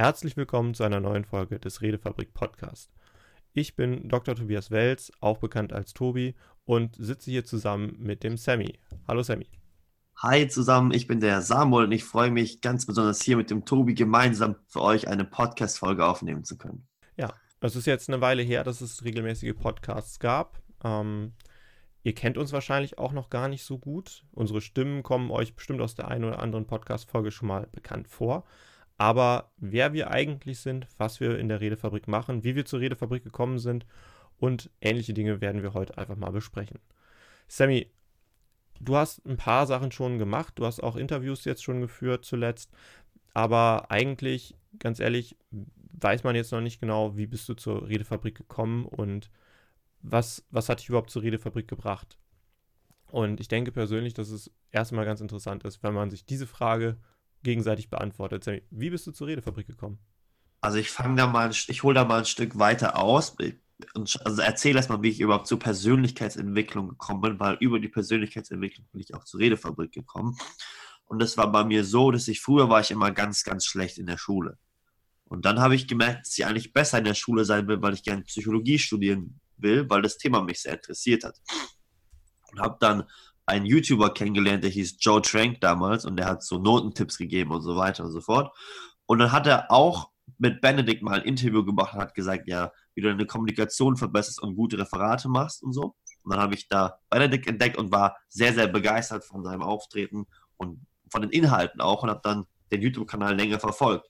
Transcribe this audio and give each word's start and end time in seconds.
Herzlich 0.00 0.34
willkommen 0.38 0.72
zu 0.72 0.82
einer 0.82 0.98
neuen 0.98 1.26
Folge 1.26 1.58
des 1.58 1.82
Redefabrik 1.82 2.32
Podcast. 2.32 2.90
Ich 3.52 3.76
bin 3.76 4.08
Dr. 4.08 4.34
Tobias 4.34 4.70
Welz, 4.70 5.12
auch 5.20 5.36
bekannt 5.36 5.74
als 5.74 5.92
Tobi, 5.92 6.34
und 6.64 6.96
sitze 6.96 7.30
hier 7.30 7.44
zusammen 7.44 7.96
mit 7.98 8.24
dem 8.24 8.38
Sammy. 8.38 8.78
Hallo 9.06 9.22
Sammy. 9.22 9.46
Hi 10.16 10.48
zusammen, 10.48 10.90
ich 10.94 11.06
bin 11.06 11.20
der 11.20 11.42
Samuel 11.42 11.84
und 11.84 11.92
ich 11.92 12.04
freue 12.04 12.30
mich 12.30 12.62
ganz 12.62 12.86
besonders 12.86 13.20
hier 13.20 13.36
mit 13.36 13.50
dem 13.50 13.66
Tobi 13.66 13.92
gemeinsam 13.92 14.56
für 14.68 14.80
euch 14.80 15.06
eine 15.06 15.26
Podcast-Folge 15.26 16.06
aufnehmen 16.06 16.44
zu 16.44 16.56
können. 16.56 16.88
Ja, 17.18 17.34
es 17.60 17.76
ist 17.76 17.86
jetzt 17.86 18.08
eine 18.08 18.22
Weile 18.22 18.42
her, 18.42 18.64
dass 18.64 18.80
es 18.80 19.04
regelmäßige 19.04 19.52
Podcasts 19.54 20.18
gab. 20.18 20.62
Ähm, 20.82 21.34
ihr 22.04 22.14
kennt 22.14 22.38
uns 22.38 22.54
wahrscheinlich 22.54 22.96
auch 22.96 23.12
noch 23.12 23.28
gar 23.28 23.48
nicht 23.48 23.64
so 23.64 23.76
gut. 23.76 24.24
Unsere 24.32 24.62
Stimmen 24.62 25.02
kommen 25.02 25.30
euch 25.30 25.54
bestimmt 25.54 25.82
aus 25.82 25.94
der 25.94 26.08
einen 26.08 26.24
oder 26.24 26.38
anderen 26.38 26.66
Podcast-Folge 26.66 27.30
schon 27.32 27.48
mal 27.48 27.68
bekannt 27.70 28.08
vor. 28.08 28.46
Aber 29.00 29.50
wer 29.56 29.94
wir 29.94 30.10
eigentlich 30.10 30.60
sind, 30.60 30.86
was 30.98 31.20
wir 31.20 31.38
in 31.38 31.48
der 31.48 31.62
Redefabrik 31.62 32.06
machen, 32.06 32.44
wie 32.44 32.54
wir 32.54 32.66
zur 32.66 32.80
Redefabrik 32.80 33.24
gekommen 33.24 33.58
sind 33.58 33.86
und 34.36 34.68
ähnliche 34.82 35.14
Dinge 35.14 35.40
werden 35.40 35.62
wir 35.62 35.72
heute 35.72 35.96
einfach 35.96 36.16
mal 36.16 36.32
besprechen. 36.32 36.78
Sammy, 37.48 37.90
du 38.78 38.96
hast 38.96 39.24
ein 39.24 39.38
paar 39.38 39.66
Sachen 39.66 39.90
schon 39.90 40.18
gemacht, 40.18 40.58
du 40.58 40.66
hast 40.66 40.82
auch 40.82 40.96
Interviews 40.96 41.46
jetzt 41.46 41.64
schon 41.64 41.80
geführt 41.80 42.26
zuletzt, 42.26 42.72
aber 43.32 43.90
eigentlich, 43.90 44.54
ganz 44.78 45.00
ehrlich, 45.00 45.34
weiß 45.50 46.22
man 46.22 46.36
jetzt 46.36 46.52
noch 46.52 46.60
nicht 46.60 46.78
genau, 46.78 47.16
wie 47.16 47.26
bist 47.26 47.48
du 47.48 47.54
zur 47.54 47.88
Redefabrik 47.88 48.34
gekommen 48.34 48.84
und 48.84 49.30
was, 50.02 50.46
was 50.50 50.68
hat 50.68 50.80
dich 50.80 50.90
überhaupt 50.90 51.08
zur 51.08 51.22
Redefabrik 51.22 51.68
gebracht? 51.68 52.18
Und 53.10 53.40
ich 53.40 53.48
denke 53.48 53.72
persönlich, 53.72 54.12
dass 54.12 54.28
es 54.28 54.52
erstmal 54.70 55.06
ganz 55.06 55.22
interessant 55.22 55.64
ist, 55.64 55.82
wenn 55.82 55.94
man 55.94 56.10
sich 56.10 56.26
diese 56.26 56.46
Frage 56.46 56.98
gegenseitig 57.42 57.90
beantwortet. 57.90 58.62
Wie 58.70 58.90
bist 58.90 59.06
du 59.06 59.12
zur 59.12 59.26
Redefabrik 59.26 59.66
gekommen? 59.66 59.98
Also 60.60 60.78
ich 60.78 60.90
fange 60.90 61.16
da 61.16 61.26
mal, 61.26 61.50
ich 61.50 61.82
hole 61.82 61.94
da 61.94 62.04
mal 62.04 62.18
ein 62.18 62.24
Stück 62.26 62.58
weiter 62.58 62.98
aus 62.98 63.36
und 63.94 64.20
also 64.26 64.42
erzähle 64.42 64.76
erstmal, 64.76 65.02
wie 65.02 65.08
ich 65.08 65.20
überhaupt 65.20 65.46
zur 65.46 65.58
Persönlichkeitsentwicklung 65.58 66.90
gekommen 66.90 67.20
bin, 67.22 67.40
weil 67.40 67.56
über 67.60 67.80
die 67.80 67.88
Persönlichkeitsentwicklung 67.88 68.86
bin 68.92 69.00
ich 69.00 69.14
auch 69.14 69.24
zur 69.24 69.40
Redefabrik 69.40 69.92
gekommen. 69.92 70.36
Und 71.06 71.18
das 71.20 71.36
war 71.36 71.50
bei 71.50 71.64
mir 71.64 71.84
so, 71.84 72.10
dass 72.10 72.28
ich 72.28 72.40
früher 72.40 72.68
war 72.68 72.80
ich 72.80 72.90
immer 72.90 73.10
ganz, 73.10 73.42
ganz 73.42 73.64
schlecht 73.64 73.98
in 73.98 74.06
der 74.06 74.18
Schule. 74.18 74.58
Und 75.24 75.44
dann 75.44 75.60
habe 75.60 75.74
ich 75.74 75.88
gemerkt, 75.88 76.26
dass 76.26 76.38
ich 76.38 76.44
eigentlich 76.44 76.72
besser 76.72 76.98
in 76.98 77.04
der 77.04 77.14
Schule 77.14 77.44
sein 77.44 77.66
will, 77.68 77.80
weil 77.80 77.94
ich 77.94 78.02
gerne 78.02 78.22
Psychologie 78.22 78.78
studieren 78.78 79.40
will, 79.56 79.88
weil 79.88 80.02
das 80.02 80.18
Thema 80.18 80.42
mich 80.42 80.60
sehr 80.60 80.74
interessiert 80.74 81.24
hat. 81.24 81.40
Und 82.52 82.60
habe 82.60 82.76
dann 82.80 83.04
einen 83.50 83.66
YouTuber 83.66 84.14
kennengelernt, 84.14 84.64
der 84.64 84.70
hieß 84.70 84.96
Joe 85.00 85.20
Trank 85.20 85.60
damals 85.60 86.04
und 86.04 86.16
der 86.16 86.26
hat 86.26 86.42
so 86.42 86.58
Notentipps 86.58 87.18
gegeben 87.18 87.50
und 87.50 87.62
so 87.62 87.76
weiter 87.76 88.04
und 88.04 88.12
so 88.12 88.20
fort. 88.20 88.56
Und 89.06 89.18
dann 89.18 89.32
hat 89.32 89.46
er 89.46 89.70
auch 89.70 90.10
mit 90.38 90.60
Benedikt 90.60 91.02
mal 91.02 91.20
ein 91.20 91.26
Interview 91.26 91.64
gemacht 91.64 91.94
und 91.94 92.00
hat 92.00 92.14
gesagt, 92.14 92.48
ja, 92.48 92.72
wie 92.94 93.00
du 93.02 93.08
deine 93.08 93.26
Kommunikation 93.26 93.96
verbesserst 93.96 94.40
und 94.42 94.56
gute 94.56 94.78
Referate 94.78 95.28
machst 95.28 95.62
und 95.62 95.72
so. 95.72 95.96
Und 96.22 96.32
dann 96.32 96.40
habe 96.40 96.54
ich 96.54 96.68
da 96.68 96.98
Benedikt 97.10 97.48
entdeckt 97.48 97.76
und 97.76 97.90
war 97.90 98.16
sehr, 98.28 98.54
sehr 98.54 98.68
begeistert 98.68 99.24
von 99.24 99.42
seinem 99.42 99.62
Auftreten 99.62 100.26
und 100.56 100.86
von 101.10 101.22
den 101.22 101.30
Inhalten 101.30 101.80
auch 101.80 102.02
und 102.02 102.10
habe 102.10 102.20
dann 102.22 102.46
den 102.70 102.82
YouTube-Kanal 102.82 103.36
länger 103.36 103.58
verfolgt. 103.58 104.06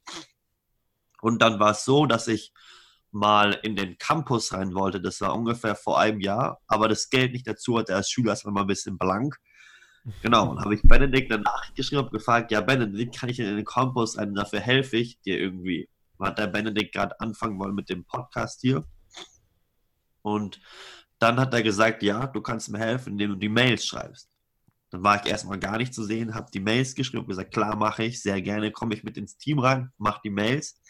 Und 1.23 1.41
dann 1.41 1.59
war 1.59 1.71
es 1.71 1.85
so, 1.85 2.07
dass 2.07 2.29
ich 2.29 2.53
mal 3.13 3.59
in 3.63 3.77
den 3.77 3.99
Campus 3.99 4.53
rein 4.53 4.75
wollte. 4.75 5.01
Das 5.01 5.21
war 5.21 5.35
ungefähr 5.35 5.75
vor 5.75 5.99
einem 5.99 6.21
Jahr, 6.21 6.61
aber 6.67 6.89
das 6.89 7.11
Geld 7.11 7.33
nicht 7.33 7.47
dazu 7.47 7.79
hatte 7.79 7.95
als 7.95 8.11
Schüler, 8.11 8.33
ist 8.33 8.45
man 8.45 8.55
mal 8.55 8.63
ein 8.63 8.67
bisschen 8.67 8.99
blank. 8.99 9.37
Genau, 10.23 10.51
und 10.51 10.61
habe 10.61 10.75
ich 10.75 10.83
Benedikt 10.83 11.33
eine 11.33 11.43
Nachricht 11.43 11.75
geschrieben 11.75 12.05
und 12.05 12.13
gefragt, 12.13 12.51
ja 12.51 12.61
Benedikt, 12.61 13.19
kann 13.19 13.29
ich 13.29 13.37
denn 13.37 13.47
in 13.47 13.57
den 13.57 13.65
Campus 13.65 14.17
rein? 14.17 14.35
Dafür 14.35 14.61
helfe 14.61 14.97
ich 14.97 15.21
dir 15.21 15.39
irgendwie. 15.39 15.89
Hat 16.19 16.39
der 16.39 16.47
Benedikt 16.47 16.95
gerade 16.95 17.19
anfangen 17.21 17.59
wollen 17.59 17.75
mit 17.75 17.89
dem 17.89 18.05
Podcast 18.05 18.61
hier. 18.61 18.87
Und 20.23 20.61
dann 21.19 21.39
hat 21.39 21.55
er 21.55 21.63
gesagt, 21.63 22.03
ja, 22.03 22.27
du 22.27 22.41
kannst 22.41 22.71
mir 22.71 22.79
helfen, 22.79 23.13
indem 23.13 23.31
du 23.31 23.37
die 23.37 23.49
Mails 23.49 23.85
schreibst. 23.85 24.31
Dann 24.91 25.05
war 25.05 25.23
ich 25.23 25.31
erstmal 25.31 25.59
gar 25.59 25.79
nicht 25.79 25.95
zu 25.95 26.03
sehen, 26.03 26.35
habe 26.35 26.51
die 26.53 26.61
Mails 26.61 26.95
geschrieben 26.95 27.23
und 27.23 27.29
gesagt, 27.29 27.53
klar 27.53 27.77
mache 27.77 28.05
ich, 28.05 28.21
sehr 28.21 28.43
gerne 28.43 28.73
komme 28.73 28.95
ich 28.95 29.05
mit 29.05 29.17
ins 29.17 29.37
Team 29.37 29.61
rein, 29.61 29.93
mache 29.99 30.21
die 30.25 30.31
Mails. 30.31 30.81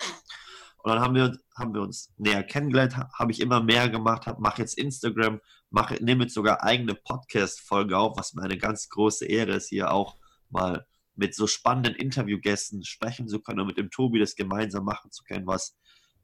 Und 0.82 0.92
dann 0.92 1.00
haben 1.00 1.14
wir, 1.14 1.36
haben 1.56 1.74
wir 1.74 1.82
uns 1.82 2.12
näher 2.16 2.42
kennengelernt, 2.42 2.96
habe 2.96 3.32
ich 3.32 3.40
immer 3.40 3.62
mehr 3.62 3.88
gemacht, 3.88 4.26
mache 4.38 4.62
jetzt 4.62 4.78
Instagram, 4.78 5.40
mache, 5.70 6.02
nehme 6.02 6.24
jetzt 6.24 6.34
sogar 6.34 6.62
eigene 6.62 6.94
Podcast-Folge 6.94 7.98
auf, 7.98 8.16
was 8.16 8.34
mir 8.34 8.42
eine 8.42 8.58
ganz 8.58 8.88
große 8.88 9.26
Ehre 9.26 9.52
ist, 9.52 9.68
hier 9.68 9.92
auch 9.92 10.16
mal 10.48 10.86
mit 11.14 11.34
so 11.34 11.46
spannenden 11.46 11.94
Interviewgästen 11.94 12.84
sprechen 12.84 13.28
zu 13.28 13.40
können 13.40 13.60
und 13.60 13.66
mit 13.66 13.78
dem 13.78 13.90
Tobi 13.90 14.18
das 14.18 14.36
gemeinsam 14.36 14.84
machen 14.84 15.10
zu 15.10 15.22
können, 15.24 15.46
was 15.46 15.76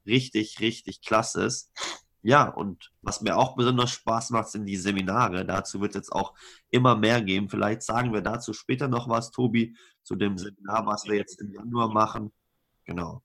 richtig, 0.05 0.59
richtig 0.59 1.01
klasse 1.01 1.43
ist. 1.43 1.71
Ja, 2.23 2.49
und 2.49 2.91
was 3.03 3.21
mir 3.21 3.37
auch 3.37 3.55
besonders 3.55 3.91
Spaß 3.91 4.31
macht, 4.31 4.49
sind 4.49 4.65
die 4.65 4.75
Seminare. 4.75 5.45
Dazu 5.45 5.79
wird 5.81 5.91
es 5.91 5.97
jetzt 5.97 6.11
auch 6.11 6.33
immer 6.71 6.95
mehr 6.95 7.21
geben. 7.21 7.47
Vielleicht 7.47 7.83
sagen 7.83 8.11
wir 8.11 8.21
dazu 8.21 8.53
später 8.53 8.87
noch 8.87 9.07
was, 9.07 9.31
Tobi, 9.31 9.77
zu 10.03 10.15
dem 10.15 10.37
Seminar, 10.37 10.85
was 10.87 11.05
wir 11.05 11.15
jetzt 11.15 11.39
im 11.39 11.51
Januar 11.51 11.89
machen. 11.89 12.31
Genau 12.85 13.21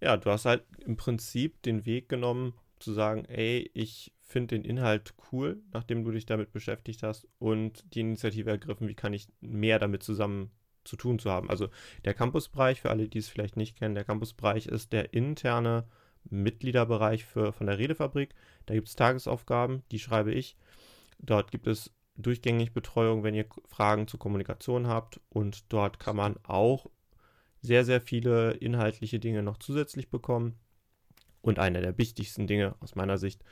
ja, 0.00 0.16
du 0.16 0.30
hast 0.30 0.46
halt 0.46 0.64
im 0.84 0.96
Prinzip 0.96 1.62
den 1.62 1.86
Weg 1.86 2.08
genommen, 2.08 2.54
zu 2.78 2.92
sagen, 2.92 3.26
ey, 3.26 3.70
ich 3.74 4.12
finde 4.22 4.56
den 4.56 4.64
Inhalt 4.64 5.14
cool, 5.30 5.62
nachdem 5.72 6.04
du 6.04 6.12
dich 6.12 6.26
damit 6.26 6.52
beschäftigt 6.52 7.02
hast 7.02 7.28
und 7.38 7.84
die 7.94 8.00
Initiative 8.00 8.50
ergriffen, 8.50 8.88
wie 8.88 8.94
kann 8.94 9.12
ich 9.12 9.28
mehr 9.40 9.78
damit 9.78 10.02
zusammen 10.02 10.50
zu 10.84 10.96
tun 10.96 11.18
zu 11.18 11.30
haben. 11.30 11.50
Also 11.50 11.68
der 12.04 12.14
Campusbereich, 12.14 12.80
für 12.80 12.90
alle, 12.90 13.08
die 13.08 13.18
es 13.18 13.28
vielleicht 13.28 13.56
nicht 13.56 13.76
kennen, 13.76 13.94
der 13.94 14.04
Campusbereich 14.04 14.66
ist 14.66 14.92
der 14.92 15.12
interne 15.12 15.86
Mitgliederbereich 16.24 17.24
für, 17.24 17.52
von 17.52 17.66
der 17.66 17.78
Redefabrik. 17.78 18.34
Da 18.66 18.74
gibt 18.74 18.88
es 18.88 18.96
Tagesaufgaben, 18.96 19.82
die 19.90 19.98
schreibe 19.98 20.32
ich. 20.32 20.56
Dort 21.18 21.50
gibt 21.50 21.66
es 21.66 21.92
durchgängig 22.16 22.72
Betreuung, 22.72 23.22
wenn 23.22 23.34
ihr 23.34 23.46
Fragen 23.66 24.06
zur 24.06 24.20
Kommunikation 24.20 24.86
habt 24.86 25.20
und 25.28 25.72
dort 25.72 25.98
kann 25.98 26.16
man 26.16 26.36
auch 26.44 26.86
sehr, 27.60 27.84
sehr 27.84 28.00
viele 28.00 28.52
inhaltliche 28.52 29.18
Dinge 29.18 29.42
noch 29.42 29.58
zusätzlich 29.58 30.10
bekommen. 30.10 30.58
Und 31.42 31.58
einer 31.58 31.80
der 31.80 31.96
wichtigsten 31.96 32.46
Dinge 32.46 32.74
aus 32.80 32.94
meiner 32.94 33.16
Sicht 33.16 33.42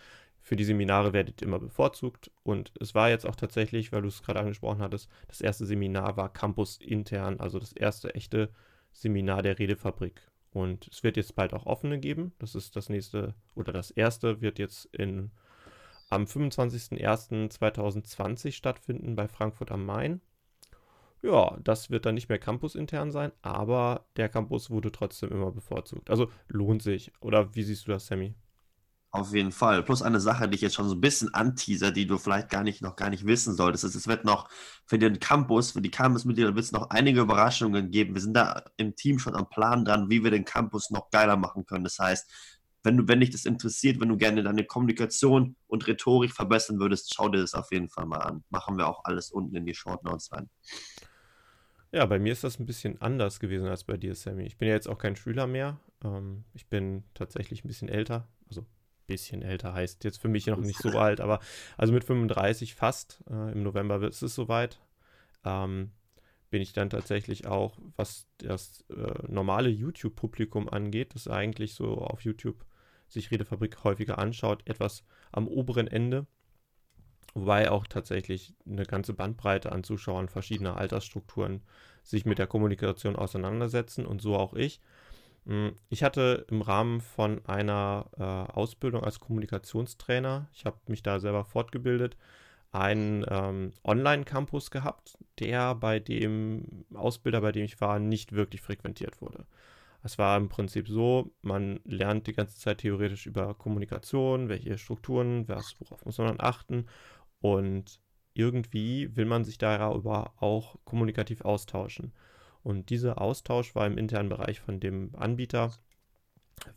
für 0.41 0.57
die 0.57 0.65
Seminare 0.65 1.13
werdet 1.13 1.43
immer 1.43 1.59
bevorzugt. 1.59 2.31
Und 2.43 2.73
es 2.81 2.95
war 2.95 3.11
jetzt 3.11 3.27
auch 3.27 3.37
tatsächlich, 3.37 3.93
weil 3.93 4.03
du 4.03 4.09
es 4.09 4.23
gerade 4.23 4.41
angesprochen 4.41 4.81
hattest, 4.81 5.11
das 5.27 5.41
erste 5.41 5.67
Seminar 5.67 6.17
war 6.17 6.33
Campus 6.33 6.79
intern, 6.79 7.41
also 7.41 7.59
das 7.59 7.73
erste 7.73 8.15
echte 8.15 8.51
Seminar 8.93 9.43
der 9.43 9.59
Redefabrik. 9.59 10.23
Und 10.51 10.89
es 10.89 11.03
wird 11.03 11.17
jetzt 11.17 11.35
bald 11.35 11.53
auch 11.53 11.67
offene 11.67 11.99
geben. 11.99 12.33
Das 12.39 12.55
ist 12.55 12.77
das 12.77 12.89
nächste 12.89 13.35
oder 13.55 13.73
das 13.73 13.91
erste 13.91 14.41
wird 14.41 14.59
jetzt 14.59 14.87
in, 14.87 15.31
am 16.09 16.25
25.01.2020 16.25 18.53
stattfinden 18.53 19.15
bei 19.15 19.29
Frankfurt 19.29 19.71
am 19.71 19.85
Main. 19.85 20.23
Ja, 21.23 21.59
das 21.65 21.91
wird 21.91 22.07
dann 22.07 22.15
nicht 22.15 22.29
mehr 22.29 22.39
campusintern 22.39 23.11
sein, 23.11 23.33
aber 23.43 24.07
der 24.17 24.29
Campus 24.29 24.71
wurde 24.71 24.93
trotzdem 24.93 25.31
immer 25.31 25.51
bevorzugt. 25.51 26.11
Also 26.11 26.31
lohnt 26.47 26.83
sich. 26.83 27.13
Oder 27.21 27.55
wie 27.55 27.65
siehst 27.65 27.89
du 27.89 27.93
das, 27.93 28.07
Sammy? 28.07 28.35
Auf 29.11 29.35
jeden 29.35 29.53
Fall. 29.53 29.83
Plus 29.83 30.03
eine 30.03 30.21
Sache, 30.21 30.49
die 30.49 30.57
ich 30.57 30.61
jetzt 30.61 30.75
schon 30.75 30.89
so 30.89 30.95
ein 30.95 31.01
bisschen 31.01 31.33
anteaser, 31.33 31.91
die 31.93 32.07
du 32.07 32.19
vielleicht 32.19 32.51
gar 32.51 32.63
nicht, 32.63 32.83
noch 32.83 32.95
gar 32.95 33.09
nicht 33.09 33.27
wissen 33.27 33.55
solltest, 33.55 33.85
es 33.85 34.07
wird 34.07 34.25
noch 34.27 34.51
für 34.85 34.99
den 34.99 35.19
Campus, 35.19 35.73
für 35.73 35.81
die 35.81 35.91
Campusmitglieder 35.91 36.55
wird 36.55 36.65
es 36.67 36.73
noch 36.73 36.91
einige 36.91 37.23
Überraschungen 37.23 37.91
geben. 37.91 38.15
Wir 38.15 38.21
sind 38.21 38.35
da 38.35 38.65
im 38.77 38.95
Team 38.97 39.19
schon 39.19 39.35
am 39.35 39.49
Plan 39.49 39.85
dran, 39.87 40.11
wie 40.11 40.23
wir 40.23 40.31
den 40.31 40.45
Campus 40.45 40.91
noch 40.91 41.11
geiler 41.11 41.37
machen 41.37 41.65
können. 41.65 41.85
Das 41.85 41.99
heißt, 41.99 42.31
wenn 42.83 42.99
du, 42.99 43.09
wenn 43.09 43.21
dich 43.21 43.31
das 43.31 43.47
interessiert, 43.47 43.99
wenn 43.99 44.11
du 44.11 44.19
gerne 44.19 44.43
deine 44.43 44.65
Kommunikation 44.65 45.57
und 45.67 45.87
Rhetorik 45.87 46.33
verbessern 46.33 46.79
würdest, 46.79 47.15
schau 47.15 47.29
dir 47.31 47.41
das 47.41 47.55
auf 47.55 47.73
jeden 47.73 47.89
Fall 47.89 48.07
mal 48.07 48.19
an. 48.19 48.45
Machen 48.51 48.77
wir 48.77 48.89
auch 48.89 49.05
alles 49.05 49.31
unten 49.31 49.57
in 49.57 49.65
die 49.65 49.75
Short 49.75 50.05
Notes 50.05 50.31
rein. 50.33 50.51
Ja, 51.91 52.05
bei 52.05 52.19
mir 52.19 52.33
ist 52.33 52.45
das 52.45 52.59
ein 52.59 52.67
bisschen 52.67 53.01
anders 53.01 53.41
gewesen 53.41 53.67
als 53.67 53.85
bei 53.85 53.97
dir, 53.97 54.15
Sammy. 54.15 54.45
Ich 54.45 54.59
bin 54.59 54.69
ja 54.69 54.75
jetzt 54.75 54.89
auch 54.89 54.99
kein 54.99 55.17
Schüler 55.17 55.47
mehr. 55.47 55.81
Ähm, 56.05 56.45
ich 56.53 56.67
bin 56.67 57.05
tatsächlich 57.15 57.65
ein 57.65 57.69
bisschen 57.69 57.89
älter. 57.89 58.29
Also 58.47 58.63
ein 58.63 58.67
bisschen 59.07 59.43
älter 59.43 59.73
heißt 59.73 60.05
jetzt 60.05 60.21
für 60.21 60.29
mich 60.29 60.47
noch 60.47 60.59
nicht 60.59 60.81
so 60.81 60.91
alt, 60.99 61.21
aber 61.21 61.41
also 61.79 61.93
mit 61.93 62.05
35 62.05 62.75
fast. 62.75 63.25
Äh, 63.31 63.53
Im 63.53 63.63
November 63.63 64.01
wird 64.01 64.21
es 64.21 64.35
soweit. 64.35 64.81
Ähm, 65.45 65.93
bin 66.51 66.63
ich 66.63 66.73
dann 66.73 66.91
tatsächlich 66.91 67.47
auch, 67.47 67.79
was 67.97 68.27
das 68.39 68.85
äh, 68.91 69.27
normale 69.27 69.69
YouTube-Publikum 69.69 70.69
angeht, 70.69 71.15
das 71.15 71.29
eigentlich 71.29 71.75
so 71.75 71.99
auf 71.99 72.23
YouTube 72.23 72.65
sich 73.07 73.31
Redefabrik 73.31 73.85
häufiger 73.85 74.19
anschaut, 74.19 74.67
etwas 74.67 75.05
am 75.33 75.49
oberen 75.49 75.87
Ende. 75.87 76.27
Wobei 77.35 77.71
auch 77.71 77.87
tatsächlich 77.87 78.55
eine 78.67 78.85
ganze 78.85 79.15
Bandbreite 79.15 79.73
an 79.73 79.85
Zuschauern 79.85 80.29
verschiedener 80.29 80.77
Altersstrukturen 80.77 81.63
sich 82.09 82.25
mit 82.25 82.39
der 82.39 82.47
Kommunikation 82.47 83.17
auseinandersetzen 83.17 84.07
und 84.07 84.23
so 84.23 84.37
auch 84.37 84.55
ich. 84.55 84.81
Hm, 85.47 85.77
ich 85.89 86.03
hatte 86.03 86.47
im 86.51 86.63
Rahmen 86.63 87.01
von 87.01 87.45
einer 87.47 88.07
äh, 88.19 88.23
Ausbildung 88.53 89.05
als 89.05 89.21
Kommunikationstrainer, 89.21 90.49
ich 90.53 90.65
habe 90.65 90.79
mich 90.87 91.03
da 91.03 91.21
selber 91.21 91.45
fortgebildet, 91.45 92.17
einen 92.71 93.25
ähm, 93.29 93.73
Online-Campus 93.85 94.71
gehabt, 94.71 95.17
der 95.39 95.75
bei 95.75 96.01
dem 96.01 96.85
Ausbilder, 96.95 97.41
bei 97.41 97.53
dem 97.53 97.65
ich 97.65 97.81
war, 97.81 97.99
nicht 97.99 98.33
wirklich 98.33 98.61
frequentiert 98.61 99.21
wurde. 99.23 99.47
Es 100.03 100.19
war 100.19 100.37
im 100.37 100.49
Prinzip 100.49 100.89
so, 100.89 101.33
man 101.43 101.81
lernt 101.85 102.27
die 102.27 102.33
ganze 102.33 102.59
Zeit 102.59 102.79
theoretisch 102.79 103.27
über 103.27 103.55
Kommunikation, 103.55 104.49
welche 104.49 104.79
Strukturen, 104.79 105.49
was, 105.49 105.77
worauf 105.81 106.05
muss 106.05 106.19
man 106.19 106.37
achten 106.39 106.87
und 107.41 108.01
irgendwie 108.39 109.15
will 109.17 109.25
man 109.25 109.45
sich 109.45 109.59
darüber 109.59 110.33
auch 110.39 110.77
kommunikativ 110.85 111.43
austauschen. 111.43 112.13
Und 112.63 112.91
dieser 112.91 113.21
Austausch 113.21 113.75
war 113.75 113.87
im 113.87 113.99
internen 113.99 114.29
Bereich 114.29 114.61
von 114.61 114.79
dem 114.79 115.11
Anbieter 115.17 115.73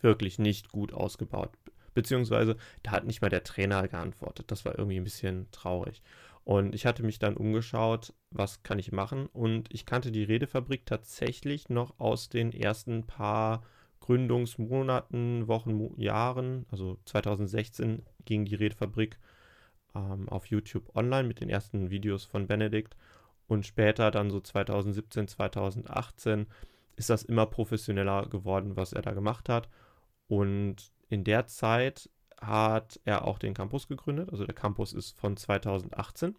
wirklich 0.02 0.40
nicht 0.40 0.72
gut 0.72 0.92
ausgebaut. 0.92 1.52
Beziehungsweise 1.94 2.58
da 2.82 2.92
hat 2.92 3.06
nicht 3.06 3.22
mal 3.22 3.30
der 3.30 3.44
Trainer 3.44 3.88
geantwortet. 3.88 4.50
Das 4.50 4.66
war 4.66 4.78
irgendwie 4.78 4.98
ein 5.00 5.04
bisschen 5.04 5.52
traurig. 5.52 6.02
Und 6.44 6.74
ich 6.74 6.88
hatte 6.88 7.04
mich 7.04 7.20
dann 7.20 7.38
umgeschaut, 7.38 8.14
was 8.32 8.64
kann 8.64 8.80
ich 8.80 8.92
machen? 8.92 9.28
Und 9.28 9.72
ich 9.72 9.86
kannte 9.86 10.12
die 10.12 10.24
Redefabrik 10.24 10.88
tatsächlich 10.88 11.70
noch 11.70 12.00
aus 12.00 12.30
den 12.30 12.54
ersten 12.54 13.06
paar 13.06 13.62
Gründungsmonaten, 14.00 15.48
Wochen, 15.48 16.02
Jahren. 16.02 16.66
Also 16.72 16.98
2016 17.06 18.04
ging 18.26 18.46
die 18.46 18.56
Redefabrik 18.56 19.20
ähm, 19.96 20.30
auf 20.30 20.48
YouTube 20.48 20.96
online 20.96 21.28
mit 21.28 21.40
den 21.42 21.50
ersten 21.50 21.90
Videos 21.90 22.26
von 22.26 22.48
Benedikt. 22.48 22.96
Und 23.48 23.66
später, 23.66 24.12
dann 24.12 24.30
so 24.30 24.40
2017, 24.40 25.28
2018, 25.28 26.48
ist 26.96 27.10
das 27.10 27.24
immer 27.24 27.46
professioneller 27.46 28.28
geworden, 28.30 28.76
was 28.76 28.94
er 28.94 29.02
da 29.02 29.12
gemacht 29.12 29.50
hat. 29.50 29.70
Und 30.28 30.92
in 31.10 31.24
der 31.24 31.48
Zeit 31.48 32.10
hat 32.40 33.00
er 33.06 33.26
auch 33.26 33.38
den 33.38 33.54
Campus 33.54 33.88
gegründet. 33.88 34.30
Also 34.32 34.46
der 34.46 34.56
Campus 34.56 34.94
ist 34.94 35.18
von 35.18 35.38
2018. 35.38 36.36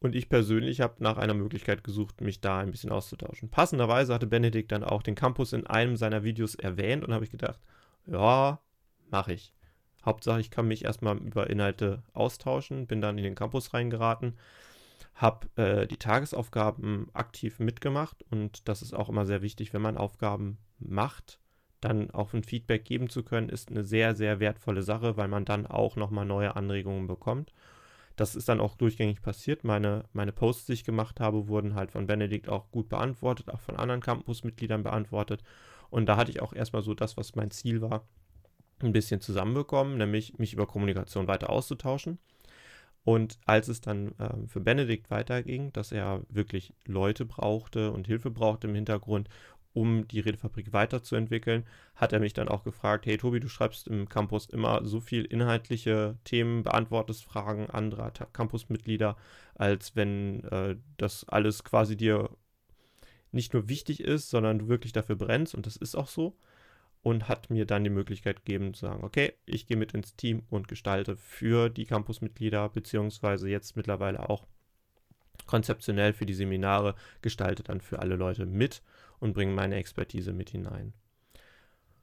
Und 0.00 0.14
ich 0.14 0.30
persönlich 0.30 0.80
habe 0.80 1.02
nach 1.02 1.18
einer 1.18 1.34
Möglichkeit 1.34 1.84
gesucht, 1.84 2.22
mich 2.22 2.40
da 2.40 2.58
ein 2.58 2.70
bisschen 2.70 2.90
auszutauschen. 2.90 3.50
Passenderweise 3.50 4.14
hatte 4.14 4.26
Benedikt 4.26 4.72
dann 4.72 4.82
auch 4.82 5.02
den 5.02 5.14
Campus 5.14 5.52
in 5.52 5.66
einem 5.66 5.96
seiner 5.96 6.24
Videos 6.24 6.54
erwähnt 6.54 7.04
und 7.04 7.12
habe 7.12 7.24
ich 7.24 7.30
gedacht, 7.30 7.60
ja, 8.06 8.60
mache 9.10 9.34
ich. 9.34 9.52
Hauptsache, 10.04 10.40
ich 10.40 10.50
kann 10.50 10.68
mich 10.68 10.84
erstmal 10.84 11.18
über 11.18 11.50
Inhalte 11.50 12.02
austauschen, 12.12 12.86
bin 12.86 13.00
dann 13.00 13.18
in 13.18 13.24
den 13.24 13.34
Campus 13.34 13.74
reingeraten, 13.74 14.36
habe 15.14 15.48
äh, 15.56 15.86
die 15.86 15.98
Tagesaufgaben 15.98 17.08
aktiv 17.12 17.58
mitgemacht 17.58 18.24
und 18.30 18.68
das 18.68 18.82
ist 18.82 18.94
auch 18.94 19.08
immer 19.08 19.26
sehr 19.26 19.42
wichtig, 19.42 19.74
wenn 19.74 19.82
man 19.82 19.98
Aufgaben 19.98 20.58
macht, 20.78 21.38
dann 21.80 22.10
auch 22.10 22.32
ein 22.34 22.44
Feedback 22.44 22.84
geben 22.84 23.08
zu 23.08 23.22
können, 23.22 23.48
ist 23.48 23.70
eine 23.70 23.84
sehr, 23.84 24.14
sehr 24.14 24.40
wertvolle 24.40 24.82
Sache, 24.82 25.16
weil 25.16 25.28
man 25.28 25.44
dann 25.44 25.66
auch 25.66 25.96
nochmal 25.96 26.26
neue 26.26 26.56
Anregungen 26.56 27.06
bekommt. 27.06 27.52
Das 28.16 28.36
ist 28.36 28.48
dann 28.50 28.60
auch 28.60 28.76
durchgängig 28.76 29.22
passiert. 29.22 29.64
Meine, 29.64 30.04
meine 30.12 30.32
Posts, 30.32 30.66
die 30.66 30.72
ich 30.74 30.84
gemacht 30.84 31.20
habe, 31.20 31.48
wurden 31.48 31.74
halt 31.74 31.90
von 31.90 32.06
Benedikt 32.06 32.50
auch 32.50 32.70
gut 32.70 32.90
beantwortet, 32.90 33.48
auch 33.48 33.60
von 33.60 33.76
anderen 33.76 34.02
Campusmitgliedern 34.02 34.82
beantwortet. 34.82 35.42
Und 35.88 36.06
da 36.06 36.16
hatte 36.16 36.30
ich 36.30 36.42
auch 36.42 36.52
erstmal 36.52 36.82
so 36.82 36.92
das, 36.92 37.16
was 37.16 37.34
mein 37.34 37.50
Ziel 37.50 37.80
war, 37.80 38.04
ein 38.82 38.92
bisschen 38.92 39.20
zusammenbekommen, 39.20 39.98
nämlich 39.98 40.38
mich 40.38 40.52
über 40.52 40.66
Kommunikation 40.66 41.26
weiter 41.26 41.50
auszutauschen. 41.50 42.18
Und 43.02 43.38
als 43.46 43.68
es 43.68 43.80
dann 43.80 44.12
äh, 44.18 44.46
für 44.46 44.60
Benedikt 44.60 45.10
weiterging, 45.10 45.72
dass 45.72 45.90
er 45.90 46.22
wirklich 46.28 46.74
Leute 46.84 47.24
brauchte 47.24 47.92
und 47.92 48.06
Hilfe 48.06 48.30
brauchte 48.30 48.68
im 48.68 48.74
Hintergrund, 48.74 49.28
um 49.72 50.06
die 50.08 50.20
Redefabrik 50.20 50.72
weiterzuentwickeln, 50.72 51.64
hat 51.94 52.12
er 52.12 52.20
mich 52.20 52.32
dann 52.32 52.48
auch 52.48 52.64
gefragt, 52.64 53.06
hey 53.06 53.16
Tobi, 53.16 53.40
du 53.40 53.48
schreibst 53.48 53.86
im 53.88 54.08
Campus 54.08 54.46
immer 54.46 54.84
so 54.84 55.00
viel 55.00 55.24
inhaltliche 55.24 56.18
Themen, 56.24 56.62
beantwortest 56.62 57.24
Fragen 57.24 57.70
anderer 57.70 58.10
Campusmitglieder, 58.10 59.16
als 59.54 59.94
wenn 59.94 60.44
äh, 60.44 60.76
das 60.96 61.24
alles 61.28 61.62
quasi 61.64 61.96
dir 61.96 62.30
nicht 63.32 63.54
nur 63.54 63.68
wichtig 63.68 64.00
ist, 64.00 64.30
sondern 64.30 64.58
du 64.58 64.68
wirklich 64.68 64.92
dafür 64.92 65.16
brennst 65.16 65.54
und 65.54 65.66
das 65.66 65.76
ist 65.76 65.94
auch 65.94 66.08
so 66.08 66.36
und 67.02 67.28
hat 67.28 67.50
mir 67.50 67.64
dann 67.66 67.84
die 67.84 67.90
Möglichkeit 67.90 68.44
gegeben 68.44 68.74
zu 68.74 68.86
sagen, 68.86 69.04
okay, 69.04 69.32
ich 69.46 69.66
gehe 69.66 69.76
mit 69.76 69.94
ins 69.94 70.16
Team 70.16 70.42
und 70.50 70.68
gestalte 70.68 71.16
für 71.16 71.70
die 71.70 71.86
Campusmitglieder, 71.86 72.68
beziehungsweise 72.68 73.48
jetzt 73.48 73.76
mittlerweile 73.76 74.28
auch 74.28 74.46
konzeptionell 75.46 76.12
für 76.12 76.26
die 76.26 76.34
Seminare, 76.34 76.94
gestalte 77.22 77.62
dann 77.62 77.80
für 77.80 78.00
alle 78.00 78.16
Leute 78.16 78.46
mit 78.46 78.82
und 79.18 79.32
bringe 79.32 79.52
meine 79.52 79.76
Expertise 79.76 80.32
mit 80.32 80.50
hinein. 80.50 80.92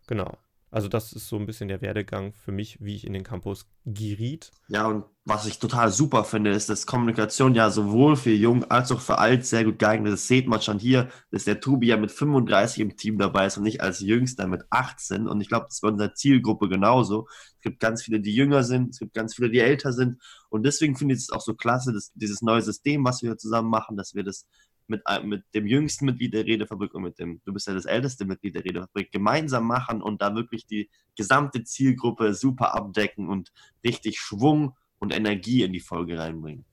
Genau. 0.07 0.37
Also 0.77 0.89
das 0.89 1.11
ist 1.11 1.27
so 1.27 1.37
ein 1.37 1.47
bisschen 1.47 1.69
der 1.69 1.81
Werdegang 1.81 2.33
für 2.33 2.51
mich, 2.51 2.77
wie 2.79 2.93
ich 2.93 3.07
in 3.07 3.13
den 3.13 3.23
Campus 3.23 3.65
geriet. 3.83 4.51
Ja, 4.67 4.85
und 4.85 5.05
was 5.25 5.47
ich 5.47 5.57
total 5.57 5.91
super 5.91 6.23
finde, 6.23 6.51
ist, 6.51 6.69
dass 6.69 6.85
Kommunikation 6.85 7.55
ja 7.55 7.71
sowohl 7.71 8.15
für 8.15 8.29
jung 8.29 8.63
als 8.65 8.91
auch 8.91 9.01
für 9.01 9.17
alt 9.17 9.43
sehr 9.43 9.63
gut 9.63 9.79
geeignet 9.79 10.13
ist. 10.13 10.21
Das 10.21 10.27
sieht 10.27 10.47
man 10.47 10.61
schon 10.61 10.77
hier, 10.77 11.09
dass 11.31 11.45
der 11.45 11.61
Tobi 11.61 11.87
ja 11.87 11.97
mit 11.97 12.11
35 12.11 12.79
im 12.81 12.95
Team 12.95 13.17
dabei 13.17 13.47
ist 13.47 13.57
und 13.57 13.63
nicht 13.63 13.81
als 13.81 14.01
Jüngster 14.01 14.45
mit 14.45 14.65
18. 14.69 15.27
Und 15.27 15.41
ich 15.41 15.47
glaube, 15.47 15.65
das 15.65 15.77
ist 15.77 15.81
bei 15.81 15.87
unserer 15.87 16.13
Zielgruppe 16.13 16.69
genauso. 16.69 17.27
Es 17.55 17.61
gibt 17.61 17.79
ganz 17.79 18.03
viele, 18.03 18.19
die 18.19 18.35
jünger 18.35 18.63
sind, 18.63 18.91
es 18.91 18.99
gibt 18.99 19.15
ganz 19.15 19.33
viele, 19.33 19.49
die 19.49 19.57
älter 19.57 19.93
sind. 19.93 20.21
Und 20.49 20.63
deswegen 20.63 20.95
finde 20.95 21.15
ich 21.15 21.21
es 21.21 21.31
auch 21.31 21.41
so 21.41 21.55
klasse, 21.55 21.91
dass 21.91 22.11
dieses 22.13 22.43
neue 22.43 22.61
System, 22.61 23.03
was 23.03 23.23
wir 23.23 23.35
zusammen 23.35 23.71
machen, 23.71 23.97
dass 23.97 24.13
wir 24.13 24.23
das 24.23 24.45
mit, 24.87 25.01
mit 25.23 25.43
dem 25.53 25.67
jüngsten 25.67 26.05
Mitglied 26.05 26.33
der 26.33 26.45
Redefabrik 26.45 26.93
und 26.93 27.03
mit 27.03 27.19
dem, 27.19 27.41
du 27.45 27.53
bist 27.53 27.67
ja 27.67 27.73
das 27.73 27.85
älteste 27.85 28.25
Mitglied 28.25 28.55
der 28.55 28.65
Redefabrik, 28.65 29.11
gemeinsam 29.11 29.65
machen 29.65 30.01
und 30.01 30.21
da 30.21 30.35
wirklich 30.35 30.65
die 30.65 30.89
gesamte 31.15 31.63
Zielgruppe 31.63 32.33
super 32.33 32.75
abdecken 32.75 33.27
und 33.27 33.51
richtig 33.83 34.19
Schwung 34.19 34.75
und 34.99 35.15
Energie 35.15 35.63
in 35.63 35.73
die 35.73 35.79
Folge 35.79 36.17
reinbringen. 36.17 36.65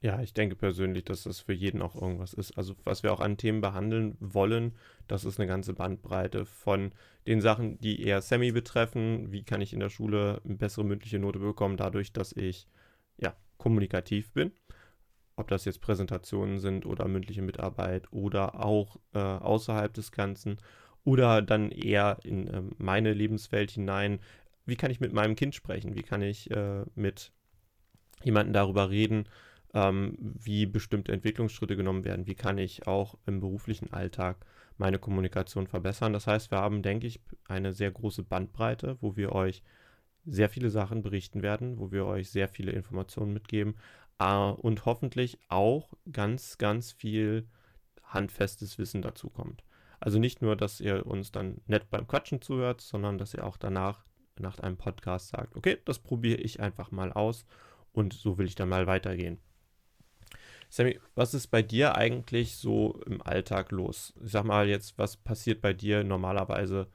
Ja, 0.00 0.22
ich 0.22 0.32
denke 0.32 0.54
persönlich, 0.54 1.04
dass 1.04 1.24
das 1.24 1.40
für 1.40 1.52
jeden 1.52 1.82
auch 1.82 2.00
irgendwas 2.00 2.32
ist. 2.32 2.56
Also 2.56 2.76
was 2.84 3.02
wir 3.02 3.12
auch 3.12 3.18
an 3.18 3.36
Themen 3.36 3.60
behandeln 3.60 4.16
wollen, 4.20 4.76
das 5.08 5.24
ist 5.24 5.40
eine 5.40 5.48
ganze 5.48 5.74
Bandbreite 5.74 6.46
von 6.46 6.92
den 7.26 7.40
Sachen, 7.40 7.80
die 7.80 8.00
eher 8.02 8.22
Semi 8.22 8.52
betreffen. 8.52 9.32
Wie 9.32 9.42
kann 9.42 9.60
ich 9.60 9.72
in 9.72 9.80
der 9.80 9.90
Schule 9.90 10.40
eine 10.44 10.54
bessere 10.54 10.84
mündliche 10.84 11.18
Note 11.18 11.40
bekommen, 11.40 11.76
dadurch, 11.76 12.12
dass 12.12 12.32
ich 12.32 12.68
ja 13.16 13.34
kommunikativ 13.56 14.32
bin 14.32 14.52
ob 15.38 15.48
das 15.48 15.64
jetzt 15.64 15.80
Präsentationen 15.80 16.58
sind 16.58 16.84
oder 16.86 17.06
mündliche 17.08 17.42
Mitarbeit 17.42 18.12
oder 18.12 18.64
auch 18.64 18.96
äh, 19.14 19.18
außerhalb 19.18 19.92
des 19.94 20.12
Ganzen 20.12 20.58
oder 21.04 21.42
dann 21.42 21.70
eher 21.70 22.18
in 22.24 22.48
äh, 22.48 22.62
meine 22.76 23.12
Lebenswelt 23.12 23.70
hinein. 23.70 24.20
Wie 24.66 24.76
kann 24.76 24.90
ich 24.90 25.00
mit 25.00 25.12
meinem 25.12 25.36
Kind 25.36 25.54
sprechen? 25.54 25.94
Wie 25.94 26.02
kann 26.02 26.22
ich 26.22 26.50
äh, 26.50 26.84
mit 26.94 27.32
jemandem 28.22 28.52
darüber 28.52 28.90
reden, 28.90 29.28
ähm, 29.74 30.16
wie 30.20 30.66
bestimmte 30.66 31.12
Entwicklungsschritte 31.12 31.76
genommen 31.76 32.04
werden? 32.04 32.26
Wie 32.26 32.34
kann 32.34 32.58
ich 32.58 32.86
auch 32.86 33.16
im 33.26 33.40
beruflichen 33.40 33.92
Alltag 33.92 34.44
meine 34.76 34.98
Kommunikation 34.98 35.66
verbessern? 35.66 36.12
Das 36.12 36.26
heißt, 36.26 36.50
wir 36.50 36.58
haben, 36.58 36.82
denke 36.82 37.06
ich, 37.06 37.20
eine 37.46 37.72
sehr 37.72 37.90
große 37.90 38.22
Bandbreite, 38.24 38.98
wo 39.00 39.16
wir 39.16 39.32
euch 39.32 39.62
sehr 40.30 40.48
viele 40.48 40.70
Sachen 40.70 41.02
berichten 41.02 41.42
werden, 41.42 41.78
wo 41.78 41.90
wir 41.90 42.06
euch 42.06 42.30
sehr 42.30 42.48
viele 42.48 42.72
Informationen 42.72 43.32
mitgeben, 43.32 43.74
Uh, 44.20 44.50
und 44.50 44.84
hoffentlich 44.84 45.38
auch 45.48 45.94
ganz, 46.10 46.58
ganz 46.58 46.90
viel 46.90 47.46
handfestes 48.02 48.76
Wissen 48.76 49.00
dazu 49.00 49.30
kommt. 49.30 49.62
Also 50.00 50.18
nicht 50.18 50.42
nur, 50.42 50.56
dass 50.56 50.80
ihr 50.80 51.06
uns 51.06 51.30
dann 51.30 51.60
nett 51.66 51.88
beim 51.88 52.08
Quatschen 52.08 52.42
zuhört, 52.42 52.80
sondern 52.80 53.18
dass 53.18 53.34
ihr 53.34 53.46
auch 53.46 53.56
danach 53.56 54.04
nach 54.36 54.58
einem 54.58 54.76
Podcast 54.76 55.28
sagt, 55.28 55.54
okay, 55.54 55.78
das 55.84 56.00
probiere 56.00 56.40
ich 56.40 56.58
einfach 56.58 56.90
mal 56.90 57.12
aus 57.12 57.46
und 57.92 58.12
so 58.12 58.38
will 58.38 58.46
ich 58.46 58.56
dann 58.56 58.68
mal 58.68 58.88
weitergehen. 58.88 59.38
Sammy, 60.68 60.98
was 61.14 61.32
ist 61.32 61.46
bei 61.48 61.62
dir 61.62 61.94
eigentlich 61.94 62.56
so 62.56 63.00
im 63.06 63.22
Alltag 63.22 63.70
los? 63.70 64.14
Ich 64.24 64.32
sag 64.32 64.44
mal 64.44 64.68
jetzt, 64.68 64.98
was 64.98 65.16
passiert 65.16 65.60
bei 65.60 65.72
dir 65.72 66.02
normalerweise 66.02 66.88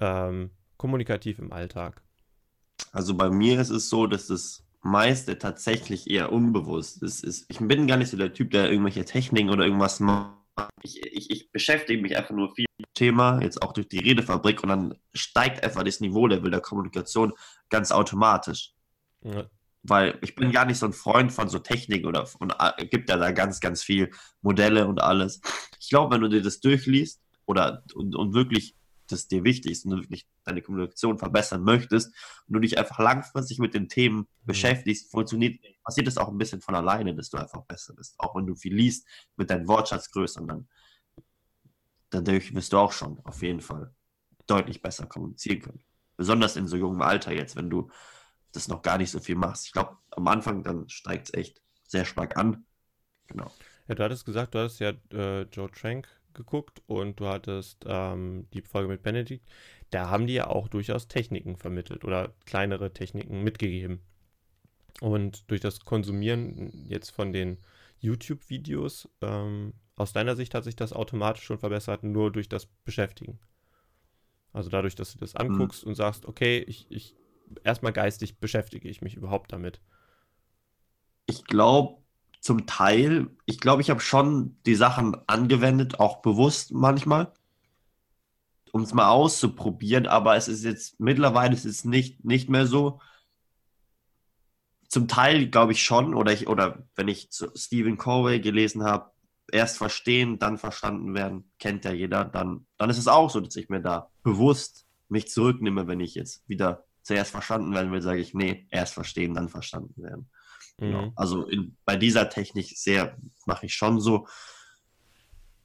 ähm, 0.00 0.50
kommunikativ 0.76 1.38
im 1.38 1.52
Alltag? 1.52 2.03
Also 2.92 3.14
bei 3.14 3.30
mir 3.30 3.60
ist 3.60 3.70
es 3.70 3.88
so, 3.88 4.06
dass 4.06 4.30
es 4.30 4.64
meiste 4.84 5.38
tatsächlich 5.38 6.10
eher 6.10 6.30
unbewusst. 6.30 7.02
Das 7.02 7.20
ist, 7.20 7.46
ich 7.48 7.58
bin 7.58 7.86
gar 7.86 7.96
nicht 7.96 8.10
so 8.10 8.16
der 8.16 8.32
Typ, 8.32 8.50
der 8.50 8.70
irgendwelche 8.70 9.04
Techniken 9.04 9.50
oder 9.50 9.64
irgendwas 9.64 9.98
macht. 9.98 10.36
Ich, 10.82 11.02
ich, 11.02 11.30
ich 11.30 11.50
beschäftige 11.50 12.00
mich 12.00 12.16
einfach 12.16 12.34
nur 12.34 12.54
viel 12.54 12.66
mit 12.78 12.86
dem 12.86 12.94
Thema, 12.94 13.40
jetzt 13.42 13.62
auch 13.62 13.72
durch 13.72 13.88
die 13.88 13.98
Redefabrik 13.98 14.62
und 14.62 14.68
dann 14.68 14.94
steigt 15.12 15.64
einfach 15.64 15.82
das 15.82 16.00
Niveaulevel 16.00 16.50
der 16.50 16.60
Kommunikation 16.60 17.32
ganz 17.70 17.90
automatisch. 17.90 18.72
Ja. 19.22 19.46
Weil 19.82 20.18
ich 20.22 20.34
bin 20.34 20.52
gar 20.52 20.64
nicht 20.64 20.78
so 20.78 20.86
ein 20.86 20.92
Freund 20.92 21.32
von 21.32 21.48
so 21.48 21.58
Technik 21.58 22.06
oder 22.06 22.28
und 22.38 22.54
äh, 22.58 22.86
gibt 22.86 23.08
ja 23.08 23.16
da 23.16 23.32
ganz, 23.32 23.60
ganz 23.60 23.82
viel 23.82 24.10
Modelle 24.42 24.86
und 24.86 25.00
alles. 25.02 25.40
Ich 25.80 25.88
glaube, 25.88 26.14
wenn 26.14 26.20
du 26.20 26.28
dir 26.28 26.42
das 26.42 26.60
durchliest 26.60 27.20
oder 27.46 27.82
und, 27.94 28.14
und 28.14 28.34
wirklich 28.34 28.76
das 29.06 29.28
dir 29.28 29.44
wichtig 29.44 29.72
ist 29.72 29.84
und 29.84 29.92
du 29.92 29.96
wirklich 29.98 30.26
deine 30.44 30.62
Kommunikation 30.62 31.18
verbessern 31.18 31.62
möchtest 31.62 32.14
und 32.46 32.54
du 32.54 32.60
dich 32.60 32.78
einfach 32.78 32.98
langfristig 32.98 33.58
mit 33.58 33.74
den 33.74 33.88
Themen 33.88 34.18
mhm. 34.18 34.26
beschäftigst, 34.44 35.10
funktioniert, 35.10 35.60
passiert 35.82 36.08
es 36.08 36.18
auch 36.18 36.28
ein 36.28 36.38
bisschen 36.38 36.60
von 36.60 36.74
alleine, 36.74 37.14
dass 37.14 37.30
du 37.30 37.36
einfach 37.36 37.62
besser 37.62 37.94
bist. 37.94 38.14
Auch 38.18 38.34
wenn 38.34 38.46
du 38.46 38.54
viel 38.54 38.74
liest, 38.74 39.06
mit 39.36 39.50
deinem 39.50 39.68
Wortschatz 39.68 40.10
größer, 40.10 40.42
dann 40.46 40.68
dadurch 42.10 42.54
wirst 42.54 42.72
du 42.72 42.78
auch 42.78 42.92
schon 42.92 43.20
auf 43.24 43.42
jeden 43.42 43.60
Fall 43.60 43.94
deutlich 44.46 44.82
besser 44.82 45.06
kommunizieren 45.06 45.60
können. 45.60 45.84
Besonders 46.16 46.56
in 46.56 46.68
so 46.68 46.76
jungem 46.76 47.02
Alter 47.02 47.32
jetzt, 47.32 47.56
wenn 47.56 47.70
du 47.70 47.90
das 48.52 48.68
noch 48.68 48.82
gar 48.82 48.98
nicht 48.98 49.10
so 49.10 49.18
viel 49.18 49.34
machst. 49.34 49.66
Ich 49.66 49.72
glaube, 49.72 49.96
am 50.10 50.28
Anfang 50.28 50.62
dann 50.62 50.88
steigt 50.88 51.28
es 51.28 51.34
echt 51.34 51.62
sehr 51.86 52.04
stark 52.04 52.36
an. 52.36 52.64
Genau. 53.26 53.50
Ja, 53.88 53.94
du 53.94 54.04
hattest 54.04 54.24
gesagt, 54.24 54.54
du 54.54 54.60
hattest 54.60 54.80
ja 54.80 54.92
äh, 55.12 55.42
Joe 55.42 55.70
Trank 55.70 56.08
geguckt 56.34 56.82
und 56.86 57.20
du 57.20 57.26
hattest 57.26 57.84
ähm, 57.86 58.46
die 58.52 58.62
Folge 58.62 58.88
mit 58.88 59.02
Benedikt. 59.02 59.48
Da 59.90 60.10
haben 60.10 60.26
die 60.26 60.34
ja 60.34 60.48
auch 60.48 60.68
durchaus 60.68 61.08
Techniken 61.08 61.56
vermittelt 61.56 62.04
oder 62.04 62.34
kleinere 62.46 62.92
Techniken 62.92 63.42
mitgegeben. 63.42 64.00
Und 65.00 65.50
durch 65.50 65.60
das 65.60 65.80
Konsumieren 65.80 66.86
jetzt 66.88 67.10
von 67.10 67.32
den 67.32 67.58
YouTube-Videos, 67.98 69.08
ähm, 69.22 69.74
aus 69.96 70.12
deiner 70.12 70.36
Sicht 70.36 70.54
hat 70.54 70.64
sich 70.64 70.76
das 70.76 70.92
automatisch 70.92 71.44
schon 71.44 71.58
verbessert, 71.58 72.02
nur 72.02 72.32
durch 72.32 72.48
das 72.48 72.66
Beschäftigen. 72.66 73.38
Also 74.52 74.70
dadurch, 74.70 74.94
dass 74.94 75.12
du 75.12 75.18
das 75.18 75.34
mhm. 75.34 75.40
anguckst 75.40 75.84
mhm. 75.84 75.90
und 75.90 75.94
sagst, 75.94 76.26
okay, 76.26 76.58
ich, 76.66 76.90
ich 76.90 77.16
erstmal 77.62 77.92
geistig 77.92 78.38
beschäftige 78.38 78.88
ich 78.88 79.02
mich 79.02 79.14
überhaupt 79.14 79.52
damit. 79.52 79.80
Ich 81.26 81.44
glaube, 81.44 82.03
zum 82.44 82.66
Teil, 82.66 83.30
ich 83.46 83.58
glaube, 83.58 83.80
ich 83.80 83.88
habe 83.88 84.00
schon 84.00 84.58
die 84.66 84.74
Sachen 84.74 85.16
angewendet, 85.26 85.98
auch 85.98 86.20
bewusst 86.20 86.72
manchmal, 86.72 87.32
um 88.70 88.82
es 88.82 88.92
mal 88.92 89.08
auszuprobieren, 89.08 90.06
aber 90.06 90.36
es 90.36 90.46
ist 90.46 90.62
jetzt 90.62 91.00
mittlerweile 91.00 91.54
es 91.54 91.86
nicht, 91.86 92.22
nicht 92.22 92.50
mehr 92.50 92.66
so. 92.66 93.00
Zum 94.88 95.08
Teil 95.08 95.48
glaube 95.48 95.72
ich 95.72 95.82
schon, 95.82 96.12
oder 96.12 96.34
ich, 96.34 96.46
oder 96.46 96.86
wenn 96.96 97.08
ich 97.08 97.30
Stephen 97.54 97.96
Covey 97.96 98.40
gelesen 98.40 98.84
habe, 98.84 99.10
erst 99.50 99.78
verstehen, 99.78 100.38
dann 100.38 100.58
verstanden 100.58 101.14
werden, 101.14 101.50
kennt 101.58 101.86
ja 101.86 101.92
jeder, 101.92 102.26
dann, 102.26 102.66
dann 102.76 102.90
ist 102.90 102.98
es 102.98 103.08
auch 103.08 103.30
so, 103.30 103.40
dass 103.40 103.56
ich 103.56 103.70
mir 103.70 103.80
da 103.80 104.10
bewusst 104.22 104.86
mich 105.08 105.28
zurücknehme, 105.28 105.86
wenn 105.86 106.00
ich 106.00 106.14
jetzt 106.14 106.46
wieder 106.46 106.84
zuerst 107.00 107.30
verstanden 107.30 107.72
werden 107.72 107.90
will, 107.90 108.02
sage 108.02 108.20
ich, 108.20 108.34
nee, 108.34 108.66
erst 108.68 108.92
verstehen, 108.92 109.32
dann 109.32 109.48
verstanden 109.48 110.02
werden. 110.02 110.28
Mhm. 110.78 111.12
Also 111.16 111.46
in, 111.46 111.76
bei 111.84 111.96
dieser 111.96 112.28
Technik 112.28 112.76
sehr 112.76 113.16
mache 113.46 113.66
ich 113.66 113.74
schon 113.74 114.00
so. 114.00 114.26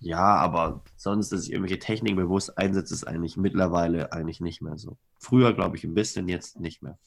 Ja, 0.02 0.36
aber 0.36 0.82
sonst, 0.96 1.32
dass 1.32 1.44
ich 1.44 1.52
irgendwelche 1.52 1.80
Techniken 1.80 2.16
bewusst 2.16 2.58
einsetze, 2.58 2.94
ist 2.94 3.04
eigentlich 3.04 3.36
mittlerweile 3.36 4.14
eigentlich 4.14 4.40
nicht 4.40 4.62
mehr 4.62 4.78
so. 4.78 4.98
Früher, 5.20 5.54
glaube 5.54 5.76
ich, 5.76 5.84
ein 5.84 5.94
bisschen, 5.94 6.30
jetzt 6.30 6.58
nicht 6.60 6.82
mehr. 6.82 6.98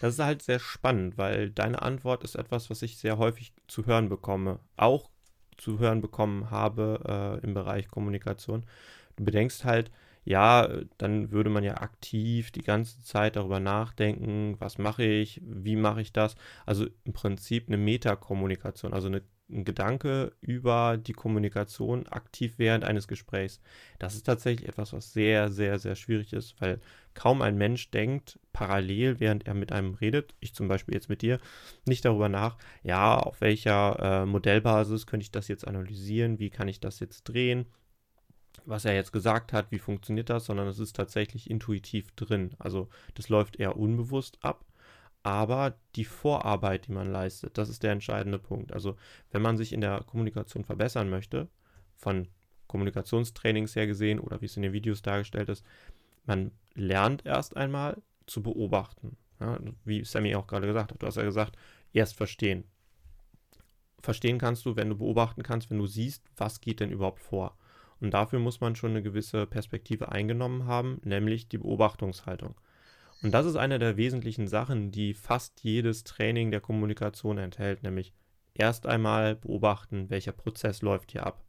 Das 0.00 0.14
ist 0.14 0.20
halt 0.20 0.40
sehr 0.40 0.58
spannend, 0.58 1.18
weil 1.18 1.50
deine 1.50 1.82
Antwort 1.82 2.24
ist 2.24 2.36
etwas, 2.36 2.70
was 2.70 2.80
ich 2.80 2.96
sehr 2.96 3.18
häufig 3.18 3.52
zu 3.66 3.84
hören 3.84 4.08
bekomme. 4.08 4.60
Auch 4.78 5.10
zu 5.58 5.78
hören 5.78 6.00
bekommen 6.00 6.50
habe 6.50 7.40
äh, 7.42 7.44
im 7.44 7.52
Bereich 7.52 7.88
Kommunikation. 7.88 8.64
Du 9.16 9.24
bedenkst 9.24 9.64
halt, 9.66 9.90
ja, 10.28 10.68
dann 10.98 11.30
würde 11.30 11.48
man 11.48 11.64
ja 11.64 11.78
aktiv 11.78 12.50
die 12.50 12.62
ganze 12.62 13.02
Zeit 13.02 13.36
darüber 13.36 13.60
nachdenken, 13.60 14.56
was 14.58 14.76
mache 14.76 15.02
ich, 15.02 15.40
wie 15.42 15.74
mache 15.74 16.02
ich 16.02 16.12
das. 16.12 16.36
Also 16.66 16.86
im 17.04 17.14
Prinzip 17.14 17.66
eine 17.66 17.78
Metakommunikation, 17.78 18.92
also 18.92 19.08
eine, 19.08 19.22
ein 19.50 19.64
Gedanke 19.64 20.32
über 20.42 20.98
die 20.98 21.14
Kommunikation 21.14 22.06
aktiv 22.08 22.58
während 22.58 22.84
eines 22.84 23.08
Gesprächs. 23.08 23.62
Das 23.98 24.14
ist 24.14 24.24
tatsächlich 24.24 24.68
etwas, 24.68 24.92
was 24.92 25.14
sehr, 25.14 25.50
sehr, 25.50 25.78
sehr 25.78 25.96
schwierig 25.96 26.34
ist, 26.34 26.60
weil 26.60 26.78
kaum 27.14 27.40
ein 27.40 27.56
Mensch 27.56 27.90
denkt 27.90 28.38
parallel, 28.52 29.20
während 29.20 29.46
er 29.46 29.54
mit 29.54 29.72
einem 29.72 29.94
redet, 29.94 30.34
ich 30.40 30.54
zum 30.54 30.68
Beispiel 30.68 30.92
jetzt 30.92 31.08
mit 31.08 31.22
dir, 31.22 31.38
nicht 31.86 32.04
darüber 32.04 32.28
nach, 32.28 32.58
ja, 32.82 33.16
auf 33.16 33.40
welcher 33.40 33.98
äh, 33.98 34.26
Modellbasis 34.26 35.06
könnte 35.06 35.24
ich 35.24 35.30
das 35.30 35.48
jetzt 35.48 35.66
analysieren, 35.66 36.38
wie 36.38 36.50
kann 36.50 36.68
ich 36.68 36.80
das 36.80 37.00
jetzt 37.00 37.22
drehen 37.22 37.64
was 38.64 38.84
er 38.84 38.94
jetzt 38.94 39.12
gesagt 39.12 39.52
hat, 39.52 39.70
wie 39.70 39.78
funktioniert 39.78 40.30
das, 40.30 40.46
sondern 40.46 40.68
es 40.68 40.78
ist 40.78 40.96
tatsächlich 40.96 41.50
intuitiv 41.50 42.10
drin. 42.12 42.54
Also 42.58 42.88
das 43.14 43.28
läuft 43.28 43.56
eher 43.56 43.76
unbewusst 43.76 44.38
ab. 44.42 44.64
Aber 45.22 45.74
die 45.96 46.04
Vorarbeit, 46.04 46.86
die 46.86 46.92
man 46.92 47.10
leistet, 47.10 47.58
das 47.58 47.68
ist 47.68 47.82
der 47.82 47.92
entscheidende 47.92 48.38
Punkt. 48.38 48.72
Also 48.72 48.96
wenn 49.30 49.42
man 49.42 49.56
sich 49.56 49.72
in 49.72 49.80
der 49.80 50.02
Kommunikation 50.04 50.64
verbessern 50.64 51.10
möchte, 51.10 51.48
von 51.96 52.28
Kommunikationstrainings 52.68 53.74
her 53.74 53.86
gesehen 53.86 54.20
oder 54.20 54.40
wie 54.40 54.46
es 54.46 54.56
in 54.56 54.62
den 54.62 54.72
Videos 54.72 55.02
dargestellt 55.02 55.48
ist, 55.48 55.64
man 56.24 56.52
lernt 56.74 57.26
erst 57.26 57.56
einmal 57.56 58.00
zu 58.26 58.42
beobachten. 58.42 59.16
Ja, 59.40 59.58
wie 59.84 60.04
Sammy 60.04 60.34
auch 60.34 60.46
gerade 60.46 60.66
gesagt 60.66 60.92
hat. 60.92 61.02
Du 61.02 61.06
hast 61.06 61.16
ja 61.16 61.24
gesagt, 61.24 61.56
erst 61.92 62.16
verstehen. 62.16 62.64
Verstehen 64.00 64.38
kannst 64.38 64.64
du, 64.64 64.76
wenn 64.76 64.88
du 64.88 64.96
beobachten 64.96 65.42
kannst, 65.42 65.70
wenn 65.70 65.78
du 65.78 65.86
siehst, 65.86 66.24
was 66.36 66.60
geht 66.60 66.80
denn 66.80 66.90
überhaupt 66.90 67.20
vor. 67.20 67.56
Und 68.00 68.12
dafür 68.12 68.38
muss 68.38 68.60
man 68.60 68.76
schon 68.76 68.90
eine 68.90 69.02
gewisse 69.02 69.46
Perspektive 69.46 70.12
eingenommen 70.12 70.66
haben, 70.66 71.00
nämlich 71.04 71.48
die 71.48 71.58
Beobachtungshaltung. 71.58 72.54
Und 73.22 73.32
das 73.32 73.46
ist 73.46 73.56
eine 73.56 73.78
der 73.78 73.96
wesentlichen 73.96 74.46
Sachen, 74.46 74.92
die 74.92 75.14
fast 75.14 75.64
jedes 75.64 76.04
Training 76.04 76.50
der 76.50 76.60
Kommunikation 76.60 77.38
enthält, 77.38 77.82
nämlich 77.82 78.12
erst 78.54 78.86
einmal 78.86 79.34
beobachten, 79.34 80.10
welcher 80.10 80.32
Prozess 80.32 80.82
läuft 80.82 81.12
hier 81.12 81.26
ab. 81.26 81.44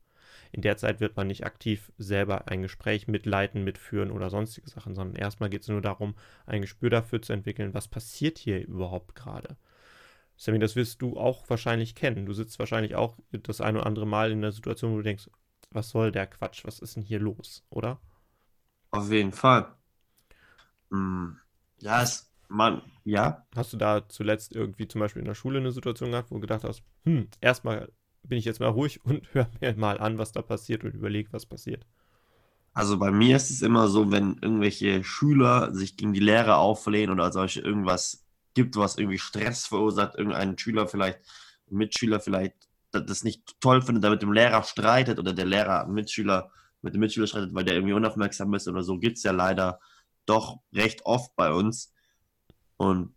In 0.51 0.61
der 0.61 0.77
Zeit 0.77 0.99
wird 0.99 1.15
man 1.15 1.27
nicht 1.27 1.45
aktiv 1.45 1.91
selber 1.97 2.47
ein 2.47 2.63
Gespräch 2.63 3.07
mitleiten, 3.07 3.63
mitführen 3.63 4.09
oder 4.09 4.31
sonstige 4.31 4.69
Sachen, 4.69 4.95
sondern 4.95 5.15
erstmal 5.15 5.49
geht 5.49 5.61
es 5.61 5.67
nur 5.67 5.81
darum, 5.81 6.15
ein 6.47 6.61
Gespür 6.61 6.89
dafür 6.89 7.21
zu 7.21 7.33
entwickeln, 7.33 7.75
was 7.75 7.87
passiert 7.87 8.39
hier 8.39 8.65
überhaupt 8.65 9.13
gerade. 9.13 9.57
Sammy, 10.37 10.57
das 10.57 10.75
wirst 10.75 11.01
du 11.01 11.17
auch 11.17 11.47
wahrscheinlich 11.49 11.93
kennen. 11.93 12.25
Du 12.25 12.33
sitzt 12.33 12.57
wahrscheinlich 12.57 12.95
auch 12.95 13.17
das 13.31 13.61
ein 13.61 13.75
oder 13.75 13.85
andere 13.85 14.07
Mal 14.07 14.31
in 14.31 14.41
der 14.41 14.51
Situation, 14.51 14.93
wo 14.93 14.97
du 14.97 15.03
denkst, 15.03 15.29
was 15.71 15.89
soll 15.89 16.11
der 16.11 16.27
Quatsch? 16.27 16.65
Was 16.65 16.79
ist 16.79 16.95
denn 16.95 17.03
hier 17.03 17.19
los, 17.19 17.63
oder? 17.69 17.99
Auf 18.91 19.11
jeden 19.11 19.31
Fall. 19.31 19.73
Hm, 20.91 21.37
ja, 21.79 22.01
es, 22.01 22.31
man, 22.47 22.81
ja. 23.03 23.45
Hast 23.55 23.73
du 23.73 23.77
da 23.77 24.07
zuletzt 24.07 24.55
irgendwie 24.55 24.87
zum 24.87 24.99
Beispiel 24.99 25.21
in 25.21 25.27
der 25.27 25.35
Schule 25.35 25.59
eine 25.59 25.71
Situation 25.71 26.11
gehabt, 26.11 26.31
wo 26.31 26.35
du 26.35 26.41
gedacht 26.41 26.63
hast, 26.63 26.83
hm, 27.03 27.27
erstmal 27.41 27.91
bin 28.23 28.37
ich 28.37 28.45
jetzt 28.45 28.59
mal 28.59 28.69
ruhig 28.69 29.03
und 29.05 29.33
höre 29.33 29.49
mir 29.59 29.75
mal 29.75 29.99
an, 29.99 30.17
was 30.17 30.31
da 30.31 30.41
passiert 30.41 30.83
und 30.83 30.93
überlege, 30.93 31.31
was 31.33 31.45
passiert? 31.45 31.85
Also 32.73 32.97
bei 32.97 33.11
mir 33.11 33.35
ist 33.35 33.49
es 33.49 33.61
immer 33.61 33.87
so, 33.87 34.11
wenn 34.11 34.37
irgendwelche 34.41 35.03
Schüler 35.03 35.73
sich 35.73 35.97
gegen 35.97 36.13
die 36.13 36.19
Lehrer 36.19 36.57
auflehnen 36.57 37.11
oder 37.11 37.31
solche 37.31 37.61
irgendwas 37.61 38.25
gibt, 38.53 38.75
was 38.77 38.97
irgendwie 38.97 39.17
Stress 39.17 39.65
verursacht, 39.65 40.15
irgendein 40.15 40.57
Schüler 40.57 40.87
vielleicht, 40.87 41.19
Mitschüler 41.69 42.19
vielleicht 42.19 42.68
das 42.91 43.23
nicht 43.23 43.59
toll 43.59 43.81
findet, 43.81 44.03
da 44.03 44.09
mit 44.09 44.21
dem 44.21 44.33
Lehrer 44.33 44.63
streitet 44.63 45.19
oder 45.19 45.33
der 45.33 45.45
Lehrer 45.45 45.87
Mitschüler 45.87 46.51
mit 46.81 46.93
dem 46.93 47.01
Mitschüler 47.01 47.27
streitet, 47.27 47.53
weil 47.53 47.65
der 47.65 47.75
irgendwie 47.75 47.93
unaufmerksam 47.93 48.53
ist 48.53 48.67
oder 48.67 48.83
so, 48.83 48.97
gibt 48.97 49.17
es 49.17 49.23
ja 49.23 49.31
leider 49.31 49.79
doch 50.25 50.59
recht 50.73 51.05
oft 51.05 51.35
bei 51.35 51.51
uns. 51.51 51.93
Und 52.77 53.15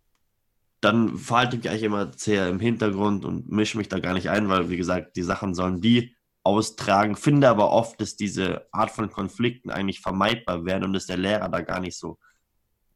dann 0.80 1.16
verhalte 1.16 1.56
ich 1.56 1.68
eigentlich 1.68 1.84
immer 1.84 2.10
sehr 2.16 2.48
im 2.48 2.58
Hintergrund 2.58 3.24
und 3.24 3.50
mische 3.50 3.78
mich 3.78 3.88
da 3.88 4.00
gar 4.00 4.14
nicht 4.14 4.30
ein, 4.30 4.48
weil, 4.48 4.68
wie 4.68 4.76
gesagt, 4.76 5.16
die 5.16 5.22
Sachen 5.22 5.54
sollen 5.54 5.80
die 5.80 6.16
austragen. 6.42 7.14
Finde 7.14 7.48
aber 7.48 7.70
oft, 7.70 8.00
dass 8.00 8.16
diese 8.16 8.66
Art 8.72 8.90
von 8.90 9.10
Konflikten 9.10 9.70
eigentlich 9.70 10.00
vermeidbar 10.00 10.64
werden 10.64 10.84
und 10.84 10.92
dass 10.92 11.06
der 11.06 11.18
Lehrer 11.18 11.48
da 11.48 11.60
gar 11.60 11.78
nicht 11.78 11.96
so. 11.96 12.18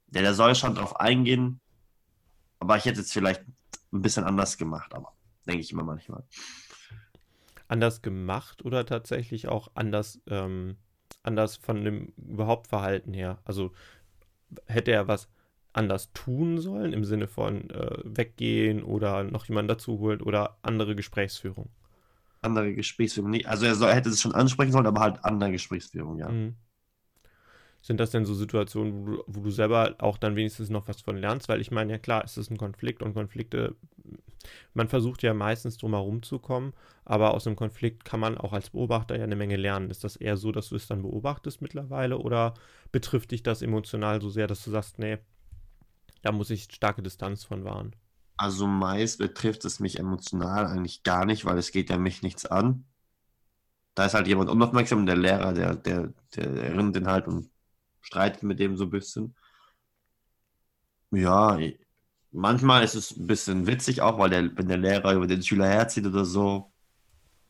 Der, 0.08 0.22
der 0.22 0.34
soll 0.34 0.54
schon 0.56 0.74
drauf 0.74 0.98
eingehen, 0.98 1.60
aber 2.58 2.76
ich 2.76 2.86
hätte 2.86 3.00
es 3.00 3.12
vielleicht 3.12 3.44
ein 3.92 4.02
bisschen 4.02 4.24
anders 4.24 4.58
gemacht, 4.58 4.92
aber 4.94 5.12
denke 5.46 5.60
ich 5.60 5.70
immer 5.70 5.84
manchmal 5.84 6.24
anders 7.68 8.02
gemacht 8.02 8.64
oder 8.64 8.86
tatsächlich 8.86 9.48
auch 9.48 9.70
anders, 9.74 10.20
ähm, 10.28 10.76
anders 11.22 11.56
von 11.56 11.84
dem 11.84 12.12
überhaupt 12.16 12.68
Verhalten 12.68 13.12
her? 13.12 13.38
Also 13.44 13.72
hätte 14.66 14.92
er 14.92 15.08
was 15.08 15.28
anders 15.72 16.12
tun 16.12 16.58
sollen 16.58 16.92
im 16.92 17.04
Sinne 17.04 17.28
von 17.28 17.70
äh, 17.70 17.98
weggehen 18.04 18.82
oder 18.82 19.24
noch 19.24 19.46
jemanden 19.46 19.68
dazu 19.68 19.98
holt 19.98 20.22
oder 20.22 20.56
andere 20.62 20.96
Gesprächsführung? 20.96 21.68
Andere 22.40 22.74
Gesprächsführung, 22.74 23.30
nicht. 23.30 23.46
Also 23.46 23.66
er, 23.66 23.74
soll, 23.74 23.90
er 23.90 23.96
hätte 23.96 24.08
es 24.08 24.20
schon 24.20 24.34
ansprechen 24.34 24.72
sollen, 24.72 24.86
aber 24.86 25.00
halt 25.00 25.24
andere 25.24 25.52
Gesprächsführung, 25.52 26.18
ja. 26.18 26.28
Mhm. 26.28 26.56
Sind 27.82 28.00
das 28.00 28.10
denn 28.10 28.24
so 28.24 28.34
Situationen, 28.34 28.94
wo 28.94 29.06
du, 29.06 29.24
wo 29.26 29.40
du 29.42 29.50
selber 29.50 29.94
auch 29.98 30.18
dann 30.18 30.34
wenigstens 30.34 30.70
noch 30.70 30.88
was 30.88 31.02
von 31.02 31.16
lernst? 31.16 31.48
Weil 31.48 31.60
ich 31.60 31.70
meine, 31.70 31.92
ja 31.92 31.98
klar, 31.98 32.24
es 32.24 32.36
ist 32.36 32.50
ein 32.50 32.56
Konflikt 32.56 33.02
und 33.02 33.14
Konflikte, 33.14 33.76
man 34.74 34.88
versucht 34.88 35.22
ja 35.22 35.34
meistens 35.34 35.78
drum 35.78 35.92
herum 35.94 36.22
zu 36.22 36.38
kommen, 36.38 36.72
aber 37.04 37.34
aus 37.34 37.46
einem 37.46 37.56
Konflikt 37.56 38.04
kann 38.04 38.20
man 38.20 38.38
auch 38.38 38.52
als 38.52 38.70
Beobachter 38.70 39.16
ja 39.16 39.24
eine 39.24 39.36
Menge 39.36 39.56
lernen. 39.56 39.90
Ist 39.90 40.04
das 40.04 40.16
eher 40.16 40.36
so, 40.36 40.52
dass 40.52 40.68
du 40.70 40.76
es 40.76 40.86
dann 40.86 41.02
beobachtest 41.02 41.62
mittlerweile 41.62 42.18
oder 42.18 42.54
betrifft 42.92 43.30
dich 43.30 43.42
das 43.42 43.62
emotional 43.62 44.20
so 44.20 44.30
sehr, 44.30 44.46
dass 44.46 44.64
du 44.64 44.70
sagst, 44.70 44.98
nee, 44.98 45.18
da 46.22 46.32
muss 46.32 46.50
ich 46.50 46.64
starke 46.64 47.02
Distanz 47.02 47.44
von 47.44 47.64
wahren? 47.64 47.94
Also 48.38 48.66
meist 48.66 49.18
betrifft 49.18 49.64
es 49.64 49.80
mich 49.80 49.98
emotional 49.98 50.66
eigentlich 50.66 51.02
gar 51.02 51.24
nicht, 51.24 51.44
weil 51.44 51.58
es 51.58 51.70
geht 51.72 51.90
ja 51.90 51.96
mich 51.98 52.22
nichts 52.22 52.46
an. 52.46 52.84
Da 53.94 54.04
ist 54.06 54.14
halt 54.14 54.26
jemand 54.26 54.50
unaufmerksam, 54.50 55.06
der 55.06 55.16
Lehrer, 55.16 55.52
der, 55.54 55.74
der, 55.76 56.12
der 56.34 56.46
erinnert 56.64 56.96
den 56.96 57.06
halt 57.06 57.26
und 57.28 57.50
streitet 58.02 58.42
mit 58.42 58.60
dem 58.60 58.76
so 58.76 58.84
ein 58.84 58.90
bisschen. 58.90 59.34
Ja, 61.10 61.58
manchmal 62.36 62.84
ist 62.84 62.94
es 62.94 63.16
ein 63.16 63.26
bisschen 63.26 63.66
witzig 63.66 64.02
auch, 64.02 64.18
weil 64.18 64.30
der, 64.30 64.56
wenn 64.56 64.68
der 64.68 64.76
Lehrer 64.76 65.14
über 65.14 65.26
den 65.26 65.42
Schüler 65.42 65.66
herzieht 65.66 66.06
oder 66.06 66.24
so, 66.24 66.70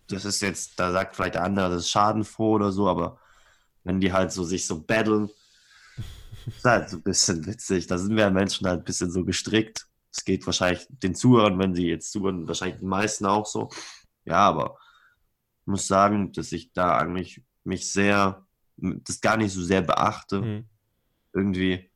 das 0.09 0.25
ist 0.25 0.41
jetzt, 0.41 0.79
da 0.79 0.93
sagt 0.93 1.17
vielleicht 1.17 1.35
der 1.35 1.45
andere, 1.45 1.71
das 1.71 1.83
ist 1.83 1.91
schadenfroh 1.91 2.55
oder 2.55 2.73
so, 2.73 2.89
aber 2.89 3.19
wenn 3.85 4.01
die 4.01 4.13
halt 4.13 4.33
so 4.33 4.45
sich 4.45 4.67
so 4.67 4.81
battlen, 4.81 5.29
ist 6.47 6.65
halt 6.65 6.89
so 6.89 6.97
ein 6.99 7.03
bisschen 7.03 7.45
witzig. 7.47 7.89
Da 7.89 7.99
sind 7.99 8.17
wir 8.17 8.31
Menschen 8.31 8.67
halt 8.67 8.81
ein 8.81 8.85
bisschen 8.85 9.11
so 9.11 9.25
gestrickt. 9.25 9.87
Es 10.13 10.25
geht 10.25 10.47
wahrscheinlich 10.47 10.87
den 10.89 11.15
Zuhörern, 11.15 11.59
wenn 11.59 11.75
sie 11.75 11.89
jetzt 11.89 12.13
zuhören, 12.13 12.47
wahrscheinlich 12.47 12.79
den 12.79 12.89
meisten 12.89 13.27
auch 13.27 13.47
so. 13.47 13.69
Ja, 14.25 14.39
aber 14.39 14.79
ich 15.63 15.67
muss 15.67 15.87
sagen, 15.87 16.33
dass 16.33 16.53
ich 16.53 16.73
da 16.73 16.97
eigentlich 16.97 17.43
mich 17.65 17.93
sehr, 17.93 18.47
das 18.77 19.21
gar 19.21 19.37
nicht 19.37 19.53
so 19.53 19.63
sehr 19.63 19.83
beachte. 19.83 20.41
Mhm. 20.41 20.65
Irgendwie. 21.33 21.91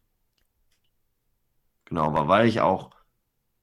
Genau, 1.90 2.06
aber 2.06 2.28
weil 2.28 2.49
ich 2.49 2.61
auch 2.61 2.90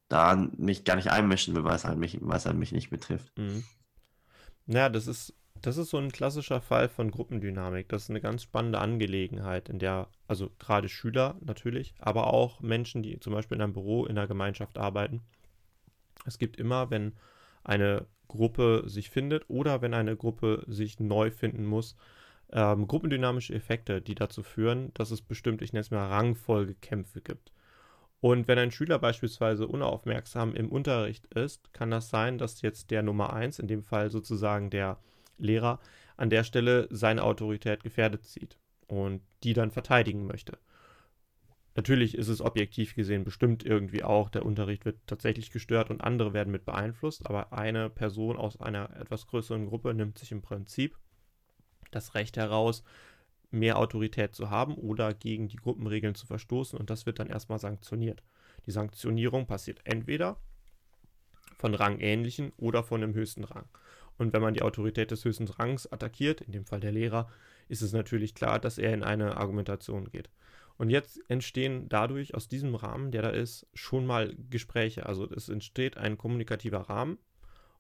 da 0.09 0.35
mich 0.57 0.83
gar 0.83 0.97
nicht 0.97 1.09
einmischen 1.09 1.55
will, 1.55 1.63
weil 1.63 1.75
es 1.75 1.85
halt 1.85 1.97
mich, 1.97 2.19
weil 2.21 2.37
es 2.37 2.45
halt 2.45 2.57
mich 2.57 2.73
nicht 2.73 2.89
betrifft. 2.89 3.37
Mhm. 3.37 3.63
Naja, 4.65 4.89
das 4.89 5.07
ist, 5.07 5.33
das 5.61 5.77
ist 5.77 5.89
so 5.89 5.97
ein 5.97 6.11
klassischer 6.11 6.61
Fall 6.61 6.89
von 6.89 7.09
Gruppendynamik. 7.09 7.87
Das 7.87 8.03
ist 8.03 8.09
eine 8.09 8.19
ganz 8.21 8.43
spannende 8.43 8.79
Angelegenheit, 8.79 9.69
in 9.69 9.79
der, 9.79 10.09
also 10.27 10.51
gerade 10.59 10.89
Schüler 10.89 11.37
natürlich, 11.39 11.93
aber 11.99 12.33
auch 12.33 12.59
Menschen, 12.59 13.01
die 13.01 13.19
zum 13.19 13.33
Beispiel 13.33 13.55
in 13.55 13.61
einem 13.61 13.73
Büro, 13.73 14.05
in 14.05 14.17
einer 14.17 14.27
Gemeinschaft 14.27 14.77
arbeiten. 14.77 15.21
Es 16.25 16.37
gibt 16.37 16.57
immer, 16.57 16.89
wenn 16.89 17.13
eine 17.63 18.07
Gruppe 18.27 18.83
sich 18.87 19.09
findet 19.09 19.49
oder 19.49 19.81
wenn 19.81 19.93
eine 19.93 20.17
Gruppe 20.17 20.65
sich 20.67 20.99
neu 20.99 21.31
finden 21.31 21.65
muss, 21.65 21.95
ähm, 22.51 22.87
gruppendynamische 22.87 23.53
Effekte, 23.53 24.01
die 24.01 24.15
dazu 24.15 24.43
führen, 24.43 24.93
dass 24.95 25.11
es 25.11 25.21
bestimmte, 25.21 25.63
ich 25.63 25.71
nenne 25.71 25.81
es 25.81 25.91
mal 25.91 26.07
Rangfolgekämpfe 26.07 27.21
gibt. 27.21 27.53
Und 28.19 28.47
wenn 28.47 28.57
ein 28.57 28.71
Schüler 28.71 28.97
beispielsweise 28.99 29.67
unaufmerksam 29.67 30.55
im 30.55 30.69
Unterricht 30.69 31.25
ist, 31.33 31.73
kann 31.73 31.91
das 31.91 32.09
sein, 32.09 32.37
dass 32.37 32.61
jetzt 32.61 32.89
der 32.89 33.03
Nummer 33.03 33.33
1, 33.33 33.59
in 33.59 33.67
dem 33.67 33.83
Fall 33.83 34.09
sozusagen 34.09 34.69
der 34.69 34.99
Lehrer, 35.37 35.79
an 36.15 36.31
der 36.31 36.43
Stelle 36.43 36.87
seine 36.89 37.23
Autorität 37.23 37.83
gefährdet 37.83 38.25
sieht 38.25 38.57
und 38.87 39.21
die 39.43 39.53
dann 39.53 39.69
verteidigen 39.69 40.25
möchte. 40.25 40.57
Natürlich 41.75 42.17
ist 42.17 42.27
es 42.27 42.41
objektiv 42.41 42.95
gesehen 42.95 43.23
bestimmt 43.23 43.63
irgendwie 43.63 44.03
auch, 44.03 44.29
der 44.29 44.43
Unterricht 44.43 44.83
wird 44.83 44.97
tatsächlich 45.05 45.51
gestört 45.51 45.91
und 45.91 46.01
andere 46.01 46.33
werden 46.33 46.49
mit 46.51 46.65
beeinflusst, 46.65 47.27
aber 47.27 47.53
eine 47.53 47.91
Person 47.91 48.35
aus 48.35 48.59
einer 48.59 48.97
etwas 48.99 49.27
größeren 49.27 49.67
Gruppe 49.67 49.93
nimmt 49.93 50.17
sich 50.17 50.31
im 50.31 50.41
Prinzip 50.41 50.97
das 51.91 52.15
Recht 52.15 52.35
heraus, 52.35 52.83
mehr 53.51 53.77
Autorität 53.77 54.35
zu 54.35 54.49
haben 54.49 54.75
oder 54.75 55.13
gegen 55.13 55.47
die 55.47 55.57
Gruppenregeln 55.57 56.15
zu 56.15 56.25
verstoßen 56.25 56.77
und 56.77 56.89
das 56.89 57.05
wird 57.05 57.19
dann 57.19 57.27
erstmal 57.27 57.59
sanktioniert. 57.59 58.23
Die 58.65 58.71
Sanktionierung 58.71 59.47
passiert 59.47 59.79
entweder 59.85 60.37
von 61.57 61.73
rangähnlichen 61.73 62.51
oder 62.57 62.83
von 62.83 63.01
dem 63.01 63.13
höchsten 63.13 63.43
Rang. 63.43 63.67
Und 64.17 64.33
wenn 64.33 64.41
man 64.41 64.53
die 64.53 64.61
Autorität 64.61 65.11
des 65.11 65.23
höchsten 65.25 65.47
Rangs 65.47 65.91
attackiert, 65.91 66.41
in 66.41 66.51
dem 66.51 66.65
Fall 66.65 66.79
der 66.79 66.91
Lehrer, 66.91 67.29
ist 67.67 67.81
es 67.81 67.93
natürlich 67.93 68.33
klar, 68.33 68.59
dass 68.59 68.77
er 68.77 68.93
in 68.93 69.03
eine 69.03 69.37
Argumentation 69.37 70.09
geht. 70.09 70.29
Und 70.77 70.89
jetzt 70.89 71.19
entstehen 71.29 71.89
dadurch 71.89 72.35
aus 72.35 72.47
diesem 72.47 72.75
Rahmen, 72.75 73.11
der 73.11 73.23
da 73.23 73.29
ist, 73.29 73.67
schon 73.73 74.05
mal 74.05 74.35
Gespräche. 74.49 75.05
Also 75.05 75.29
es 75.29 75.49
entsteht 75.49 75.97
ein 75.97 76.17
kommunikativer 76.17 76.81
Rahmen 76.81 77.17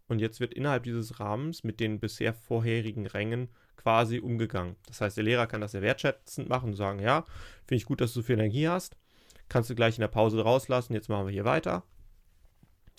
und 0.07 0.19
jetzt 0.19 0.39
wird 0.39 0.53
innerhalb 0.53 0.83
dieses 0.83 1.19
Rahmens 1.19 1.63
mit 1.63 1.79
den 1.79 1.99
bisher 1.99 2.33
vorherigen 2.33 3.07
Rängen 3.07 3.49
quasi 3.75 4.19
umgegangen. 4.19 4.75
Das 4.87 5.01
heißt, 5.01 5.17
der 5.17 5.23
Lehrer 5.23 5.47
kann 5.47 5.61
das 5.61 5.71
sehr 5.71 5.81
wertschätzend 5.81 6.49
machen 6.49 6.71
und 6.71 6.75
sagen, 6.75 6.99
ja, 6.99 7.25
finde 7.65 7.75
ich 7.75 7.85
gut, 7.85 8.01
dass 8.01 8.13
du 8.13 8.21
so 8.21 8.25
viel 8.25 8.35
Energie 8.35 8.67
hast. 8.67 8.97
Kannst 9.49 9.69
du 9.69 9.75
gleich 9.75 9.95
in 9.95 10.01
der 10.01 10.07
Pause 10.07 10.41
rauslassen, 10.41 10.93
jetzt 10.93 11.09
machen 11.09 11.27
wir 11.27 11.33
hier 11.33 11.45
weiter. 11.45 11.83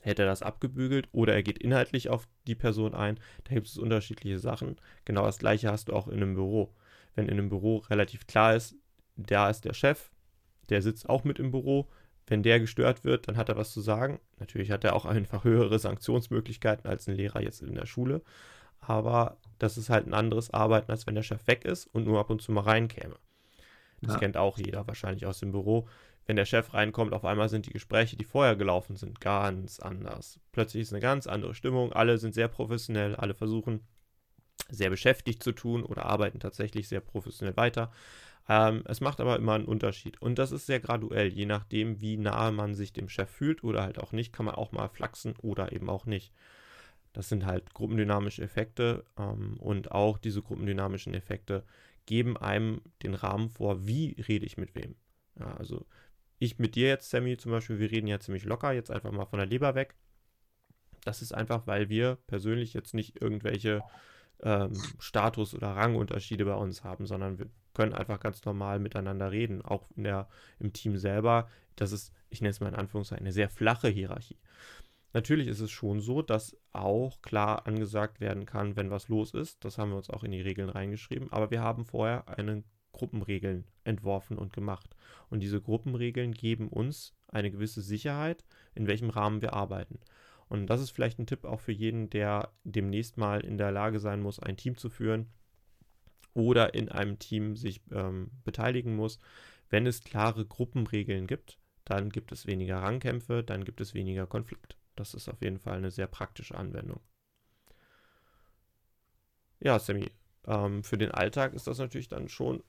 Hätte 0.02 0.22
er 0.22 0.28
das 0.28 0.42
abgebügelt 0.42 1.08
oder 1.12 1.34
er 1.34 1.42
geht 1.42 1.58
inhaltlich 1.58 2.08
auf 2.08 2.28
die 2.46 2.54
Person 2.54 2.94
ein, 2.94 3.18
da 3.44 3.54
gibt 3.54 3.66
es 3.66 3.76
unterschiedliche 3.76 4.38
Sachen. 4.38 4.76
Genau 5.04 5.24
das 5.24 5.38
gleiche 5.38 5.70
hast 5.70 5.88
du 5.88 5.92
auch 5.92 6.08
in 6.08 6.22
einem 6.22 6.34
Büro. 6.34 6.74
Wenn 7.14 7.26
in 7.26 7.32
einem 7.32 7.48
Büro 7.48 7.78
relativ 7.90 8.26
klar 8.26 8.54
ist, 8.54 8.76
da 9.16 9.50
ist 9.50 9.64
der 9.64 9.74
Chef, 9.74 10.10
der 10.68 10.82
sitzt 10.82 11.08
auch 11.08 11.24
mit 11.24 11.38
im 11.38 11.50
Büro. 11.50 11.90
Wenn 12.28 12.42
der 12.42 12.60
gestört 12.60 13.04
wird, 13.04 13.26
dann 13.26 13.36
hat 13.36 13.48
er 13.48 13.56
was 13.56 13.72
zu 13.72 13.80
sagen. 13.80 14.20
Natürlich 14.38 14.70
hat 14.70 14.84
er 14.84 14.94
auch 14.94 15.06
einfach 15.06 15.44
höhere 15.44 15.78
Sanktionsmöglichkeiten 15.78 16.88
als 16.88 17.08
ein 17.08 17.14
Lehrer 17.14 17.40
jetzt 17.40 17.62
in 17.62 17.74
der 17.74 17.86
Schule. 17.86 18.22
Aber 18.80 19.38
das 19.58 19.78
ist 19.78 19.90
halt 19.90 20.06
ein 20.06 20.14
anderes 20.14 20.52
Arbeiten, 20.52 20.90
als 20.90 21.06
wenn 21.06 21.14
der 21.14 21.22
Chef 21.22 21.46
weg 21.46 21.64
ist 21.64 21.86
und 21.86 22.04
nur 22.04 22.20
ab 22.20 22.30
und 22.30 22.42
zu 22.42 22.52
mal 22.52 22.60
reinkäme. 22.60 23.16
Das 24.02 24.14
ja. 24.14 24.20
kennt 24.20 24.36
auch 24.36 24.58
jeder 24.58 24.86
wahrscheinlich 24.86 25.26
aus 25.26 25.40
dem 25.40 25.52
Büro. 25.52 25.88
Wenn 26.26 26.36
der 26.36 26.44
Chef 26.44 26.74
reinkommt, 26.74 27.14
auf 27.14 27.24
einmal 27.24 27.48
sind 27.48 27.66
die 27.66 27.72
Gespräche, 27.72 28.16
die 28.16 28.24
vorher 28.24 28.54
gelaufen 28.54 28.96
sind, 28.96 29.20
ganz 29.20 29.80
anders. 29.80 30.38
Plötzlich 30.52 30.82
ist 30.82 30.92
eine 30.92 31.00
ganz 31.00 31.26
andere 31.26 31.54
Stimmung. 31.54 31.92
Alle 31.94 32.18
sind 32.18 32.34
sehr 32.34 32.48
professionell, 32.48 33.16
alle 33.16 33.34
versuchen 33.34 33.80
sehr 34.70 34.90
beschäftigt 34.90 35.42
zu 35.42 35.52
tun 35.52 35.82
oder 35.82 36.06
arbeiten 36.06 36.40
tatsächlich 36.40 36.88
sehr 36.88 37.00
professionell 37.00 37.56
weiter. 37.56 37.90
Ähm, 38.48 38.82
es 38.86 39.00
macht 39.00 39.20
aber 39.20 39.36
immer 39.36 39.54
einen 39.54 39.66
Unterschied. 39.66 40.20
Und 40.22 40.38
das 40.38 40.52
ist 40.52 40.66
sehr 40.66 40.80
graduell, 40.80 41.28
je 41.28 41.46
nachdem, 41.46 42.00
wie 42.00 42.16
nahe 42.16 42.52
man 42.52 42.74
sich 42.74 42.92
dem 42.92 43.08
Chef 43.08 43.30
fühlt 43.30 43.62
oder 43.62 43.82
halt 43.82 43.98
auch 43.98 44.12
nicht, 44.12 44.32
kann 44.32 44.46
man 44.46 44.54
auch 44.54 44.72
mal 44.72 44.88
flachsen 44.88 45.34
oder 45.42 45.72
eben 45.72 45.90
auch 45.90 46.06
nicht. 46.06 46.32
Das 47.12 47.28
sind 47.28 47.46
halt 47.46 47.74
gruppendynamische 47.74 48.42
Effekte 48.42 49.04
ähm, 49.18 49.56
und 49.58 49.92
auch 49.92 50.18
diese 50.18 50.42
gruppendynamischen 50.42 51.14
Effekte 51.14 51.64
geben 52.06 52.36
einem 52.36 52.80
den 53.02 53.14
Rahmen 53.14 53.50
vor, 53.50 53.86
wie 53.86 54.16
rede 54.26 54.46
ich 54.46 54.56
mit 54.56 54.74
wem. 54.74 54.94
Ja, 55.38 55.54
also 55.56 55.86
ich 56.38 56.58
mit 56.58 56.74
dir 56.74 56.88
jetzt, 56.88 57.10
Sammy, 57.10 57.36
zum 57.36 57.52
Beispiel, 57.52 57.78
wir 57.78 57.90
reden 57.90 58.06
ja 58.06 58.20
ziemlich 58.20 58.44
locker, 58.44 58.72
jetzt 58.72 58.90
einfach 58.90 59.10
mal 59.10 59.26
von 59.26 59.38
der 59.38 59.46
Leber 59.46 59.74
weg. 59.74 59.94
Das 61.04 61.20
ist 61.20 61.32
einfach, 61.32 61.66
weil 61.66 61.88
wir 61.88 62.18
persönlich 62.26 62.72
jetzt 62.74 62.94
nicht 62.94 63.20
irgendwelche 63.20 63.82
ähm, 64.42 64.72
Status- 64.98 65.54
oder 65.54 65.68
Rangunterschiede 65.68 66.44
bei 66.44 66.54
uns 66.54 66.84
haben, 66.84 67.06
sondern 67.06 67.38
wir 67.38 67.46
können 67.74 67.94
einfach 67.94 68.20
ganz 68.20 68.44
normal 68.44 68.78
miteinander 68.78 69.30
reden. 69.30 69.62
Auch 69.62 69.90
in 69.96 70.04
der, 70.04 70.28
im 70.58 70.72
Team 70.72 70.96
selber, 70.96 71.48
das 71.76 71.92
ist, 71.92 72.12
ich 72.30 72.40
nenne 72.40 72.50
es 72.50 72.60
mal 72.60 72.68
in 72.68 72.74
Anführungszeichen, 72.74 73.24
eine 73.24 73.32
sehr 73.32 73.48
flache 73.48 73.88
Hierarchie. 73.88 74.38
Natürlich 75.12 75.48
ist 75.48 75.60
es 75.60 75.70
schon 75.70 76.00
so, 76.00 76.20
dass 76.22 76.56
auch 76.72 77.22
klar 77.22 77.66
angesagt 77.66 78.20
werden 78.20 78.46
kann, 78.46 78.76
wenn 78.76 78.90
was 78.90 79.08
los 79.08 79.32
ist. 79.32 79.64
Das 79.64 79.78
haben 79.78 79.90
wir 79.90 79.96
uns 79.96 80.10
auch 80.10 80.22
in 80.22 80.32
die 80.32 80.40
Regeln 80.40 80.68
reingeschrieben. 80.68 81.32
Aber 81.32 81.50
wir 81.50 81.62
haben 81.62 81.86
vorher 81.86 82.28
eine 82.28 82.62
Gruppenregeln 82.92 83.64
entworfen 83.84 84.36
und 84.36 84.52
gemacht. 84.52 84.94
Und 85.30 85.40
diese 85.40 85.60
Gruppenregeln 85.60 86.32
geben 86.32 86.68
uns 86.68 87.14
eine 87.28 87.50
gewisse 87.50 87.80
Sicherheit, 87.80 88.44
in 88.74 88.86
welchem 88.86 89.10
Rahmen 89.10 89.40
wir 89.40 89.54
arbeiten. 89.54 89.98
Und 90.48 90.66
das 90.66 90.80
ist 90.80 90.90
vielleicht 90.90 91.18
ein 91.18 91.26
Tipp 91.26 91.44
auch 91.44 91.60
für 91.60 91.72
jeden, 91.72 92.10
der 92.10 92.50
demnächst 92.64 93.16
mal 93.18 93.40
in 93.40 93.58
der 93.58 93.70
Lage 93.70 94.00
sein 94.00 94.20
muss, 94.22 94.38
ein 94.38 94.56
Team 94.56 94.76
zu 94.76 94.88
führen 94.88 95.26
oder 96.34 96.74
in 96.74 96.88
einem 96.88 97.18
Team 97.18 97.56
sich 97.56 97.82
ähm, 97.92 98.30
beteiligen 98.44 98.96
muss. 98.96 99.18
Wenn 99.68 99.86
es 99.86 100.04
klare 100.04 100.46
Gruppenregeln 100.46 101.26
gibt, 101.26 101.58
dann 101.84 102.10
gibt 102.10 102.32
es 102.32 102.46
weniger 102.46 102.78
Rangkämpfe, 102.78 103.42
dann 103.42 103.64
gibt 103.64 103.80
es 103.80 103.94
weniger 103.94 104.26
Konflikt. 104.26 104.76
Das 104.96 105.14
ist 105.14 105.28
auf 105.28 105.40
jeden 105.42 105.58
Fall 105.58 105.76
eine 105.76 105.90
sehr 105.90 106.06
praktische 106.06 106.56
Anwendung. 106.56 107.00
Ja, 109.60 109.78
Sammy, 109.78 110.10
ähm, 110.46 110.84
für 110.84 110.98
den 110.98 111.10
Alltag 111.10 111.54
ist 111.54 111.66
das 111.66 111.78
natürlich 111.78 112.08
dann 112.08 112.28
schon 112.28 112.62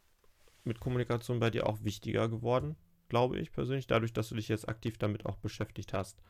mit 0.63 0.79
Kommunikation 0.79 1.39
bei 1.39 1.49
dir 1.49 1.67
auch 1.67 1.83
wichtiger 1.83 2.27
geworden, 2.29 2.75
glaube 3.07 3.39
ich 3.39 3.51
persönlich, 3.51 3.87
dadurch, 3.87 4.13
dass 4.13 4.29
du 4.29 4.35
dich 4.35 4.47
jetzt 4.47 4.67
aktiv 4.67 4.97
damit 4.97 5.25
auch 5.25 5.37
beschäftigt 5.37 5.93
hast. 5.93 6.21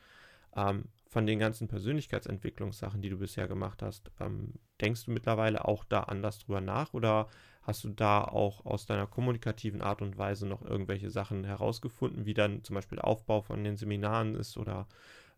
Ähm, 0.56 0.86
von 1.10 1.26
den 1.26 1.40
ganzen 1.40 1.68
Persönlichkeitsentwicklungssachen, 1.68 3.02
die 3.02 3.10
du 3.10 3.18
bisher 3.18 3.48
gemacht 3.48 3.82
hast, 3.82 4.12
ähm, 4.20 4.54
denkst 4.80 5.06
du 5.06 5.12
mittlerweile 5.12 5.66
auch 5.66 5.84
da 5.84 6.02
anders 6.04 6.40
drüber 6.40 6.62
nach 6.62 6.94
oder 6.94 7.28
hast 7.64 7.84
du 7.84 7.90
da 7.90 8.24
auch 8.24 8.66
aus 8.66 8.86
deiner 8.86 9.08
kommunikativen 9.08 9.82
Art 9.82 10.02
und 10.04 10.18
Weise 10.18 10.48
noch 10.48 10.62
irgendwelche 10.62 11.10
Sachen 11.10 11.44
herausgefunden, 11.44 12.26
wie 12.26 12.36
dann 12.36 12.64
zum 12.64 12.76
Beispiel 12.76 12.98
der 12.98 13.08
Aufbau 13.08 13.42
von 13.42 13.64
den 13.64 13.76
Seminaren 13.76 14.36
ist 14.36 14.56
oder 14.58 14.88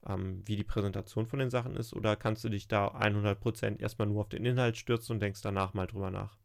ähm, 0.05 0.41
wie 0.45 0.57
die 0.57 0.63
Präsentation 0.65 1.25
von 1.25 1.39
den 1.39 1.49
Sachen 1.49 1.75
ist? 1.75 1.93
Oder 1.93 2.17
kannst 2.17 2.43
du 2.43 2.49
dich 2.49 2.67
da 2.67 2.87
100% 2.87 3.79
erstmal 3.79 4.09
nur 4.09 4.21
auf 4.21 4.29
den 4.29 4.45
Inhalt 4.45 4.75
stürzen 4.77 5.13
und 5.13 5.19
denkst 5.21 5.41
danach 5.41 5.73
mal 5.73 5.87
drüber 5.87 6.11
nach? 6.11 6.37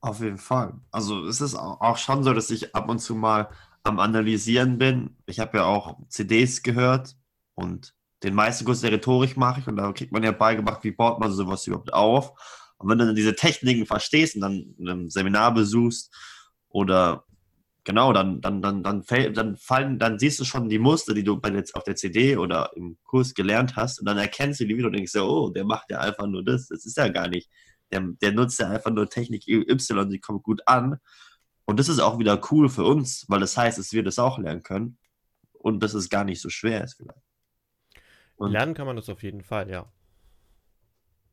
Auf 0.00 0.20
jeden 0.20 0.38
Fall. 0.38 0.74
Also 0.92 1.24
es 1.24 1.40
ist 1.40 1.56
auch 1.56 1.96
schon 1.96 2.22
so, 2.22 2.32
dass 2.32 2.50
ich 2.50 2.76
ab 2.76 2.88
und 2.88 3.00
zu 3.00 3.16
mal 3.16 3.48
am 3.82 3.98
Analysieren 3.98 4.78
bin. 4.78 5.16
Ich 5.26 5.40
habe 5.40 5.58
ja 5.58 5.64
auch 5.64 5.98
CDs 6.08 6.62
gehört 6.62 7.16
und 7.58 7.94
den 8.22 8.34
meisten 8.34 8.64
Kurs 8.64 8.80
der 8.80 8.92
Rhetorik 8.92 9.36
mache 9.36 9.60
ich 9.60 9.66
und 9.66 9.76
da 9.76 9.92
kriegt 9.92 10.12
man 10.12 10.22
ja 10.22 10.32
beigebracht, 10.32 10.82
wie 10.84 10.92
baut 10.92 11.20
man 11.20 11.32
sowas 11.32 11.66
überhaupt 11.66 11.92
auf. 11.92 12.32
Und 12.78 12.88
wenn 12.88 12.98
du 12.98 13.06
dann 13.06 13.14
diese 13.14 13.34
Techniken 13.34 13.86
verstehst 13.86 14.36
und 14.36 14.42
dann 14.42 14.74
ein 14.78 15.10
Seminar 15.10 15.52
besuchst 15.52 16.14
oder 16.68 17.24
Genau, 17.88 18.12
dann, 18.12 18.42
dann, 18.42 18.60
dann, 18.60 18.82
dann, 18.82 19.02
fällt, 19.02 19.38
dann 19.38 19.56
fallen, 19.56 19.98
dann 19.98 20.18
siehst 20.18 20.38
du 20.38 20.44
schon 20.44 20.68
die 20.68 20.78
Muster, 20.78 21.14
die 21.14 21.24
du 21.24 21.40
bei 21.40 21.48
jetzt 21.50 21.74
auf 21.74 21.84
der 21.84 21.96
CD 21.96 22.36
oder 22.36 22.70
im 22.76 22.98
Kurs 23.02 23.32
gelernt 23.32 23.76
hast 23.76 23.98
und 23.98 24.04
dann 24.04 24.18
erkennst 24.18 24.60
du 24.60 24.66
die 24.66 24.76
wieder 24.76 24.88
und 24.88 24.92
denkst, 24.92 25.16
oh, 25.16 25.48
der 25.48 25.64
macht 25.64 25.90
ja 25.90 26.00
einfach 26.00 26.26
nur 26.26 26.44
das. 26.44 26.68
Das 26.68 26.84
ist 26.84 26.98
ja 26.98 27.08
gar 27.08 27.28
nicht. 27.28 27.48
Der, 27.90 28.02
der 28.20 28.32
nutzt 28.32 28.58
ja 28.58 28.68
einfach 28.68 28.90
nur 28.90 29.08
Technik 29.08 29.48
Y, 29.48 30.10
die 30.10 30.20
kommt 30.20 30.42
gut 30.42 30.60
an. 30.66 30.98
Und 31.64 31.80
das 31.80 31.88
ist 31.88 31.98
auch 31.98 32.18
wieder 32.18 32.38
cool 32.50 32.68
für 32.68 32.84
uns, 32.84 33.24
weil 33.28 33.40
das 33.40 33.56
heißt, 33.56 33.78
dass 33.78 33.92
wir 33.92 34.02
das 34.02 34.18
auch 34.18 34.38
lernen 34.38 34.62
können 34.62 34.98
und 35.54 35.82
dass 35.82 35.94
es 35.94 36.10
gar 36.10 36.24
nicht 36.24 36.42
so 36.42 36.50
schwer 36.50 36.84
ist 36.84 36.96
vielleicht. 36.98 37.27
Und, 38.38 38.52
lernen 38.52 38.74
kann 38.74 38.86
man 38.86 38.96
das 38.96 39.08
auf 39.08 39.22
jeden 39.22 39.42
Fall, 39.42 39.70
ja. 39.70 39.92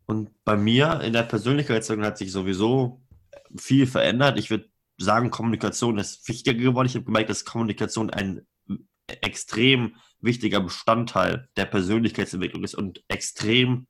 Und 0.06 0.32
bei 0.44 0.58
mir 0.58 1.02
in 1.02 1.14
der 1.14 1.24
Persönlichkeitsentwicklung 1.24 2.06
hat 2.06 2.18
sich 2.18 2.32
sowieso 2.32 3.02
viel 3.58 3.88
verändert. 3.88 4.38
Ich 4.38 4.50
würde 4.50 4.70
sagen, 4.98 5.30
Kommunikation 5.30 5.98
ist 5.98 6.28
wichtiger 6.28 6.54
geworden. 6.54 6.88
Ich 6.88 6.96
habe 6.96 7.06
gemerkt, 7.06 7.30
dass 7.30 7.46
Kommunikation 7.46 8.10
ein 8.10 8.46
extrem 9.08 9.96
wichtiger 10.20 10.62
Bestandteil 10.62 11.48
der 11.58 11.66
Persönlichkeitsentwicklung 11.66 12.64
ist 12.64 12.76
und 12.76 13.04
extrem 13.08 13.88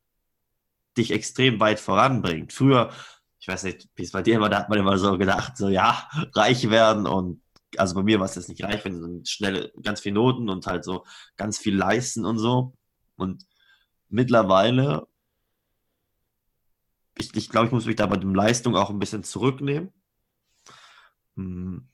dich 0.97 1.11
extrem 1.11 1.59
weit 1.59 1.79
voranbringt. 1.79 2.53
Früher, 2.53 2.91
ich 3.39 3.47
weiß 3.47 3.63
nicht, 3.63 3.89
wie 3.95 4.03
es 4.03 4.11
bei 4.11 4.21
dir 4.21 4.39
war, 4.39 4.49
da 4.49 4.59
hat 4.59 4.69
man 4.69 4.79
immer 4.79 4.97
so 4.97 5.17
gedacht, 5.17 5.57
so 5.57 5.69
ja, 5.69 6.07
reich 6.33 6.69
werden 6.69 7.05
und 7.05 7.41
also 7.77 7.95
bei 7.95 8.03
mir 8.03 8.19
war 8.19 8.25
es 8.25 8.35
jetzt 8.35 8.47
nicht 8.49 8.63
reich 8.63 8.83
werden, 8.85 9.01
sondern 9.01 9.25
schnell 9.25 9.73
ganz 9.81 9.99
viele 9.99 10.15
Noten 10.15 10.49
und 10.49 10.65
halt 10.65 10.85
so 10.85 11.05
ganz 11.35 11.57
viel 11.57 11.75
leisten 11.75 12.25
und 12.25 12.39
so. 12.39 12.73
Und 13.15 13.45
mittlerweile, 14.09 15.07
ich, 17.17 17.35
ich 17.35 17.49
glaube, 17.49 17.67
ich 17.67 17.71
muss 17.71 17.85
mich 17.85 17.95
da 17.95 18.05
bei 18.05 18.17
dem 18.17 18.35
Leistung 18.35 18.75
auch 18.75 18.89
ein 18.89 18.99
bisschen 18.99 19.23
zurücknehmen. 19.23 19.93
Hm. 21.35 21.87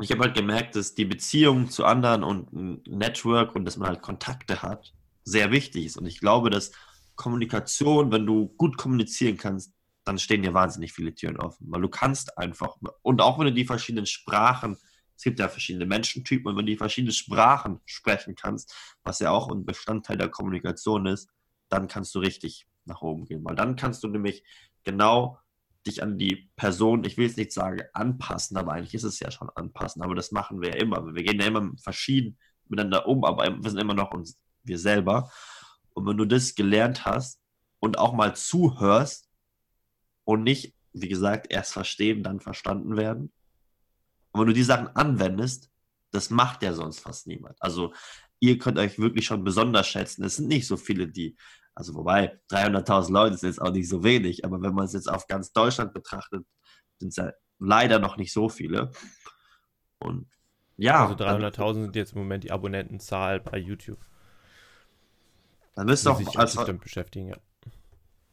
Ich 0.00 0.10
habe 0.12 0.22
halt 0.22 0.34
gemerkt, 0.34 0.76
dass 0.76 0.94
die 0.94 1.04
Beziehung 1.04 1.68
zu 1.68 1.84
anderen 1.84 2.24
und 2.24 2.52
ein 2.52 2.82
Network 2.86 3.54
und 3.54 3.64
dass 3.66 3.76
man 3.76 3.88
halt 3.88 4.02
Kontakte 4.02 4.62
hat, 4.62 4.94
sehr 5.24 5.50
wichtig 5.50 5.86
ist. 5.86 5.98
Und 5.98 6.06
ich 6.06 6.20
glaube, 6.20 6.48
dass 6.48 6.72
Kommunikation, 7.16 8.10
wenn 8.10 8.24
du 8.24 8.48
gut 8.56 8.78
kommunizieren 8.78 9.36
kannst, 9.36 9.74
dann 10.04 10.18
stehen 10.18 10.42
dir 10.42 10.54
wahnsinnig 10.54 10.92
viele 10.92 11.14
Türen 11.14 11.36
offen, 11.36 11.66
weil 11.70 11.82
du 11.82 11.88
kannst 11.88 12.38
einfach, 12.38 12.76
und 13.02 13.20
auch 13.20 13.38
wenn 13.38 13.46
du 13.46 13.52
die 13.52 13.66
verschiedenen 13.66 14.06
Sprachen, 14.06 14.78
es 15.20 15.24
gibt 15.24 15.38
ja 15.38 15.48
verschiedene 15.48 15.84
Menschentypen, 15.84 16.46
und 16.46 16.56
wenn 16.56 16.64
du 16.64 16.72
die 16.72 16.78
verschiedenen 16.78 17.12
Sprachen 17.12 17.78
sprechen 17.84 18.34
kannst, 18.34 18.74
was 19.02 19.18
ja 19.18 19.30
auch 19.30 19.50
ein 19.50 19.66
Bestandteil 19.66 20.16
der 20.16 20.30
Kommunikation 20.30 21.04
ist, 21.04 21.28
dann 21.68 21.88
kannst 21.88 22.14
du 22.14 22.20
richtig 22.20 22.66
nach 22.86 23.02
oben 23.02 23.26
gehen, 23.26 23.44
weil 23.44 23.54
dann 23.54 23.76
kannst 23.76 24.02
du 24.02 24.08
nämlich 24.08 24.42
genau 24.82 25.38
dich 25.86 26.02
an 26.02 26.16
die 26.16 26.48
Person, 26.56 27.04
ich 27.04 27.18
will 27.18 27.26
jetzt 27.26 27.36
nicht 27.36 27.52
sagen 27.52 27.82
anpassen, 27.92 28.56
aber 28.56 28.72
eigentlich 28.72 28.94
ist 28.94 29.04
es 29.04 29.20
ja 29.20 29.30
schon 29.30 29.50
anpassen, 29.50 30.00
aber 30.00 30.14
das 30.14 30.32
machen 30.32 30.62
wir 30.62 30.70
ja 30.70 30.76
immer. 30.76 31.14
Wir 31.14 31.22
gehen 31.22 31.38
ja 31.38 31.48
immer 31.48 31.70
verschieden 31.82 32.38
miteinander 32.68 33.06
um, 33.06 33.22
aber 33.22 33.44
wir 33.62 33.70
sind 33.70 33.78
immer 33.78 33.92
noch 33.92 34.12
uns, 34.12 34.38
wir 34.62 34.78
selber. 34.78 35.30
Und 35.92 36.06
wenn 36.06 36.16
du 36.16 36.24
das 36.24 36.54
gelernt 36.54 37.04
hast 37.04 37.42
und 37.78 37.98
auch 37.98 38.14
mal 38.14 38.34
zuhörst, 38.34 39.28
und 40.24 40.44
nicht, 40.44 40.74
wie 40.92 41.08
gesagt, 41.08 41.50
erst 41.50 41.74
verstehen, 41.74 42.22
dann 42.22 42.40
verstanden 42.40 42.96
werden. 42.96 43.32
Und 44.32 44.40
wenn 44.40 44.48
du 44.48 44.52
die 44.52 44.62
Sachen 44.62 44.88
anwendest, 44.88 45.70
das 46.10 46.30
macht 46.30 46.62
ja 46.62 46.72
sonst 46.72 47.00
fast 47.00 47.26
niemand. 47.26 47.56
Also 47.60 47.92
ihr 48.40 48.58
könnt 48.58 48.78
euch 48.78 48.98
wirklich 48.98 49.26
schon 49.26 49.44
besonders 49.44 49.86
schätzen. 49.86 50.24
Es 50.24 50.36
sind 50.36 50.48
nicht 50.48 50.66
so 50.66 50.76
viele, 50.76 51.08
die, 51.08 51.36
also 51.74 51.94
wobei 51.94 52.40
300.000 52.50 53.12
Leute 53.12 53.36
sind 53.36 53.50
jetzt 53.50 53.60
auch 53.60 53.72
nicht 53.72 53.88
so 53.88 54.02
wenig, 54.02 54.44
aber 54.44 54.60
wenn 54.62 54.74
man 54.74 54.86
es 54.86 54.92
jetzt 54.92 55.10
auf 55.10 55.26
ganz 55.26 55.52
Deutschland 55.52 55.92
betrachtet, 55.92 56.44
sind 56.98 57.08
es 57.08 57.16
ja 57.16 57.32
leider 57.58 57.98
noch 57.98 58.16
nicht 58.16 58.32
so 58.32 58.48
viele. 58.48 58.90
Und 59.98 60.28
ja. 60.76 61.06
Also 61.06 61.24
300.000 61.24 61.82
sind 61.82 61.96
jetzt 61.96 62.12
im 62.14 62.20
Moment 62.20 62.44
die 62.44 62.52
Abonnentenzahl 62.52 63.40
bei 63.40 63.58
YouTube. 63.58 64.00
Dann 65.74 65.86
müsst 65.86 66.06
ihr 66.06 66.10
auch 66.10 66.36
als 66.36 66.56
beschäftigen, 66.80 67.28
ja 67.28 67.36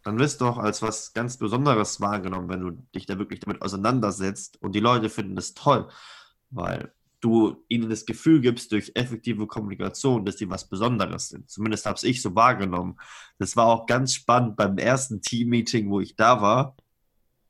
dann 0.08 0.20
wirst 0.20 0.40
du 0.40 0.46
auch 0.46 0.58
als 0.58 0.82
was 0.82 1.12
ganz 1.12 1.36
Besonderes 1.36 2.00
wahrgenommen, 2.00 2.48
wenn 2.48 2.62
du 2.62 2.72
dich 2.96 3.06
da 3.08 3.20
wirklich 3.20 3.42
damit 3.42 3.62
auseinandersetzt 3.62 4.58
und 4.62 4.74
die 4.74 4.80
Leute 4.80 5.10
finden 5.10 5.36
das 5.36 5.54
toll, 5.54 5.90
weil 6.50 6.94
du 7.20 7.66
ihnen 7.68 7.90
das 7.90 8.06
Gefühl 8.06 8.40
gibst 8.40 8.72
durch 8.72 8.94
effektive 8.96 9.48
Kommunikation, 9.48 10.24
dass 10.24 10.38
die 10.38 10.50
was 10.50 10.70
Besonderes 10.70 11.28
sind. 11.28 11.50
Zumindest 11.50 11.86
habe 11.86 12.00
ich 12.02 12.22
so 12.22 12.36
wahrgenommen. 12.36 12.98
Das 13.38 13.58
war 13.58 13.66
auch 13.66 13.86
ganz 13.86 14.14
spannend 14.14 14.56
beim 14.56 14.78
ersten 14.78 15.22
Team-Meeting, 15.22 15.90
wo 15.90 16.00
ich 16.00 16.16
da 16.16 16.42
war. 16.42 16.78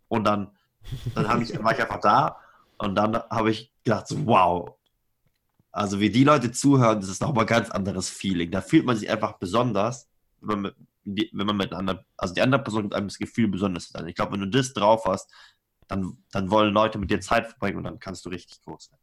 Und 0.07 0.23
dann, 0.23 0.49
dann 1.13 1.39
ich, 1.43 1.63
war 1.63 1.73
ich 1.73 1.81
einfach 1.83 2.01
da 2.01 2.37
und 2.79 2.95
dann 2.95 3.17
habe 3.29 3.51
ich 3.51 3.71
gedacht, 3.83 4.07
so, 4.07 4.25
wow. 4.25 4.71
Also 5.71 5.99
wie 5.99 6.09
die 6.09 6.23
Leute 6.23 6.51
zuhören, 6.51 7.01
das 7.01 7.09
ist 7.09 7.21
nochmal 7.21 7.43
ein 7.43 7.49
ganz 7.49 7.69
anderes 7.69 8.09
Feeling. 8.09 8.49
Da 8.49 8.61
fühlt 8.61 8.87
man 8.87 8.97
sich 8.97 9.11
einfach 9.11 9.33
besonders, 9.33 10.09
wenn 10.41 10.61
man 10.61 10.71
wenn 11.07 11.47
man 11.47 11.57
mit 11.57 11.73
einer, 11.73 12.03
also 12.17 12.33
die 12.33 12.41
andere 12.41 12.63
Person 12.63 12.83
gibt 12.83 12.95
einem 12.95 13.07
das 13.07 13.17
Gefühl, 13.17 13.47
besonders 13.47 13.89
zu. 13.89 14.05
Ich 14.05 14.15
glaube, 14.15 14.33
wenn 14.33 14.41
du 14.41 14.49
das 14.49 14.73
drauf 14.73 15.05
hast, 15.05 15.31
dann, 15.87 16.17
dann 16.31 16.51
wollen 16.51 16.73
Leute 16.73 16.97
mit 16.97 17.09
dir 17.09 17.21
Zeit 17.21 17.47
verbringen 17.47 17.77
und 17.77 17.83
dann 17.85 17.99
kannst 17.99 18.25
du 18.25 18.29
richtig 18.29 18.61
groß 18.63 18.89
sein. 18.91 18.99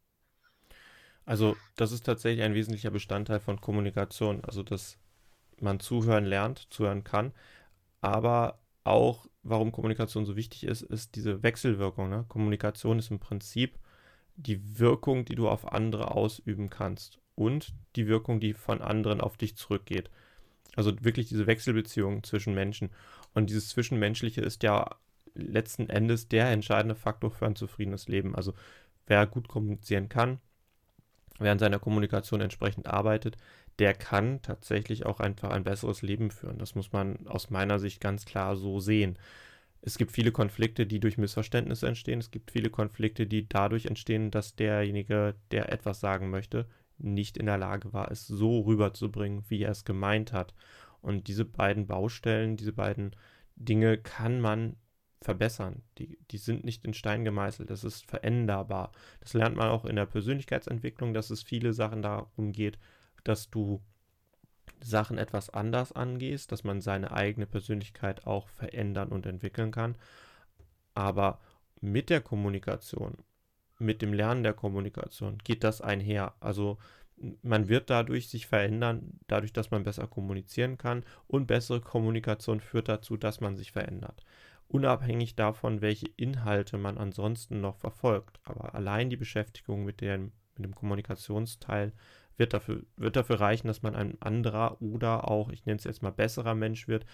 Also, 1.24 1.56
das 1.76 1.92
ist 1.92 2.04
tatsächlich 2.04 2.44
ein 2.44 2.54
wesentlicher 2.54 2.90
Bestandteil 2.90 3.40
von 3.40 3.60
Kommunikation. 3.60 4.44
Also, 4.44 4.62
dass 4.62 4.98
man 5.60 5.80
zuhören 5.80 6.24
lernt, 6.24 6.66
zuhören 6.70 7.04
kann. 7.04 7.32
Aber 8.02 8.58
auch, 8.84 9.26
warum 9.42 9.72
Kommunikation 9.72 10.26
so 10.26 10.36
wichtig 10.36 10.64
ist, 10.64 10.82
ist 10.82 11.14
diese 11.16 11.42
Wechselwirkung. 11.42 12.10
Ne? 12.10 12.26
Kommunikation 12.28 12.98
ist 12.98 13.10
im 13.10 13.18
Prinzip 13.18 13.78
die 14.36 14.78
Wirkung, 14.78 15.24
die 15.24 15.34
du 15.34 15.48
auf 15.48 15.72
andere 15.72 16.10
ausüben 16.10 16.68
kannst 16.68 17.18
und 17.34 17.74
die 17.96 18.06
Wirkung, 18.06 18.40
die 18.40 18.52
von 18.52 18.82
anderen 18.82 19.20
auf 19.20 19.36
dich 19.38 19.56
zurückgeht. 19.56 20.10
Also 20.76 20.92
wirklich 21.04 21.28
diese 21.28 21.46
Wechselbeziehung 21.46 22.22
zwischen 22.24 22.54
Menschen. 22.54 22.90
Und 23.32 23.50
dieses 23.50 23.68
Zwischenmenschliche 23.68 24.40
ist 24.40 24.62
ja 24.62 24.96
letzten 25.34 25.88
Endes 25.88 26.28
der 26.28 26.50
entscheidende 26.50 26.94
Faktor 26.94 27.30
für 27.30 27.46
ein 27.46 27.56
zufriedenes 27.56 28.08
Leben. 28.08 28.34
Also 28.34 28.54
wer 29.06 29.26
gut 29.26 29.48
kommunizieren 29.48 30.08
kann, 30.08 30.38
wer 31.38 31.52
an 31.52 31.58
seiner 31.58 31.78
Kommunikation 31.78 32.40
entsprechend 32.40 32.86
arbeitet, 32.86 33.36
der 33.78 33.94
kann 33.94 34.40
tatsächlich 34.42 35.04
auch 35.04 35.20
einfach 35.20 35.50
ein 35.50 35.64
besseres 35.64 36.02
Leben 36.02 36.30
führen. 36.30 36.58
Das 36.58 36.74
muss 36.74 36.92
man 36.92 37.26
aus 37.26 37.50
meiner 37.50 37.78
Sicht 37.78 38.00
ganz 38.00 38.24
klar 38.24 38.56
so 38.56 38.78
sehen. 38.78 39.18
Es 39.82 39.98
gibt 39.98 40.12
viele 40.12 40.32
Konflikte, 40.32 40.86
die 40.86 41.00
durch 41.00 41.18
Missverständnisse 41.18 41.86
entstehen. 41.86 42.20
Es 42.20 42.30
gibt 42.30 42.52
viele 42.52 42.70
Konflikte, 42.70 43.26
die 43.26 43.48
dadurch 43.48 43.86
entstehen, 43.86 44.30
dass 44.30 44.54
derjenige, 44.54 45.34
der 45.50 45.72
etwas 45.72 46.00
sagen 46.00 46.30
möchte, 46.30 46.66
nicht 46.98 47.36
in 47.36 47.46
der 47.46 47.58
Lage 47.58 47.92
war, 47.92 48.10
es 48.10 48.26
so 48.26 48.60
rüberzubringen, 48.60 49.44
wie 49.48 49.62
er 49.62 49.70
es 49.70 49.84
gemeint 49.84 50.32
hat. 50.32 50.54
Und 51.00 51.28
diese 51.28 51.44
beiden 51.44 51.86
Baustellen, 51.86 52.56
diese 52.56 52.72
beiden 52.72 53.14
Dinge 53.56 53.98
kann 53.98 54.40
man 54.40 54.76
verbessern. 55.20 55.82
Die, 55.98 56.18
die 56.30 56.38
sind 56.38 56.64
nicht 56.64 56.84
in 56.84 56.94
Stein 56.94 57.24
gemeißelt, 57.24 57.70
das 57.70 57.82
ist 57.82 58.06
veränderbar. 58.06 58.92
Das 59.20 59.32
lernt 59.32 59.56
man 59.56 59.68
auch 59.68 59.84
in 59.84 59.96
der 59.96 60.06
Persönlichkeitsentwicklung, 60.06 61.14
dass 61.14 61.30
es 61.30 61.42
viele 61.42 61.72
Sachen 61.72 62.02
darum 62.02 62.52
geht, 62.52 62.78
dass 63.24 63.50
du 63.50 63.82
Sachen 64.82 65.16
etwas 65.16 65.50
anders 65.50 65.92
angehst, 65.92 66.52
dass 66.52 66.62
man 66.62 66.80
seine 66.80 67.12
eigene 67.12 67.46
Persönlichkeit 67.46 68.26
auch 68.26 68.48
verändern 68.48 69.08
und 69.08 69.24
entwickeln 69.24 69.70
kann. 69.70 69.96
Aber 70.94 71.40
mit 71.80 72.10
der 72.10 72.20
Kommunikation 72.20 73.16
mit 73.84 74.02
dem 74.02 74.12
Lernen 74.12 74.42
der 74.42 74.54
Kommunikation 74.54 75.38
geht 75.44 75.64
das 75.64 75.80
einher. 75.80 76.34
Also 76.40 76.78
man 77.42 77.68
wird 77.68 77.90
dadurch 77.90 78.28
sich 78.28 78.46
verändern, 78.46 79.20
dadurch, 79.28 79.52
dass 79.52 79.70
man 79.70 79.84
besser 79.84 80.06
kommunizieren 80.06 80.78
kann 80.78 81.04
und 81.26 81.46
bessere 81.46 81.80
Kommunikation 81.80 82.60
führt 82.60 82.88
dazu, 82.88 83.16
dass 83.16 83.40
man 83.40 83.56
sich 83.56 83.72
verändert. 83.72 84.24
Unabhängig 84.68 85.36
davon, 85.36 85.80
welche 85.80 86.08
Inhalte 86.16 86.78
man 86.78 86.98
ansonsten 86.98 87.60
noch 87.60 87.76
verfolgt. 87.76 88.40
Aber 88.44 88.74
allein 88.74 89.10
die 89.10 89.16
Beschäftigung 89.16 89.84
mit 89.84 90.00
dem, 90.00 90.32
mit 90.56 90.64
dem 90.64 90.74
Kommunikationsteil 90.74 91.92
wird 92.36 92.52
dafür, 92.52 92.82
wird 92.96 93.16
dafür 93.16 93.40
reichen, 93.40 93.68
dass 93.68 93.82
man 93.82 93.94
ein 93.94 94.20
anderer 94.20 94.80
oder 94.82 95.30
auch, 95.30 95.50
ich 95.50 95.64
nenne 95.66 95.78
es 95.78 95.84
jetzt 95.84 96.02
mal 96.02 96.10
besserer 96.10 96.54
Mensch 96.54 96.88
wird, 96.88 97.06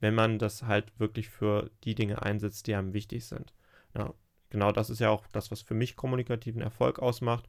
wenn 0.00 0.14
man 0.14 0.38
das 0.38 0.64
halt 0.64 0.98
wirklich 0.98 1.28
für 1.28 1.70
die 1.84 1.94
Dinge 1.94 2.22
einsetzt, 2.22 2.66
die 2.66 2.74
einem 2.74 2.92
wichtig 2.92 3.24
sind. 3.24 3.54
Ja, 3.96 4.12
genau 4.50 4.72
das 4.72 4.90
ist 4.90 5.00
ja 5.00 5.10
auch 5.10 5.26
das, 5.28 5.50
was 5.50 5.62
für 5.62 5.74
mich 5.74 5.96
kommunikativen 5.96 6.60
Erfolg 6.60 6.98
ausmacht, 6.98 7.48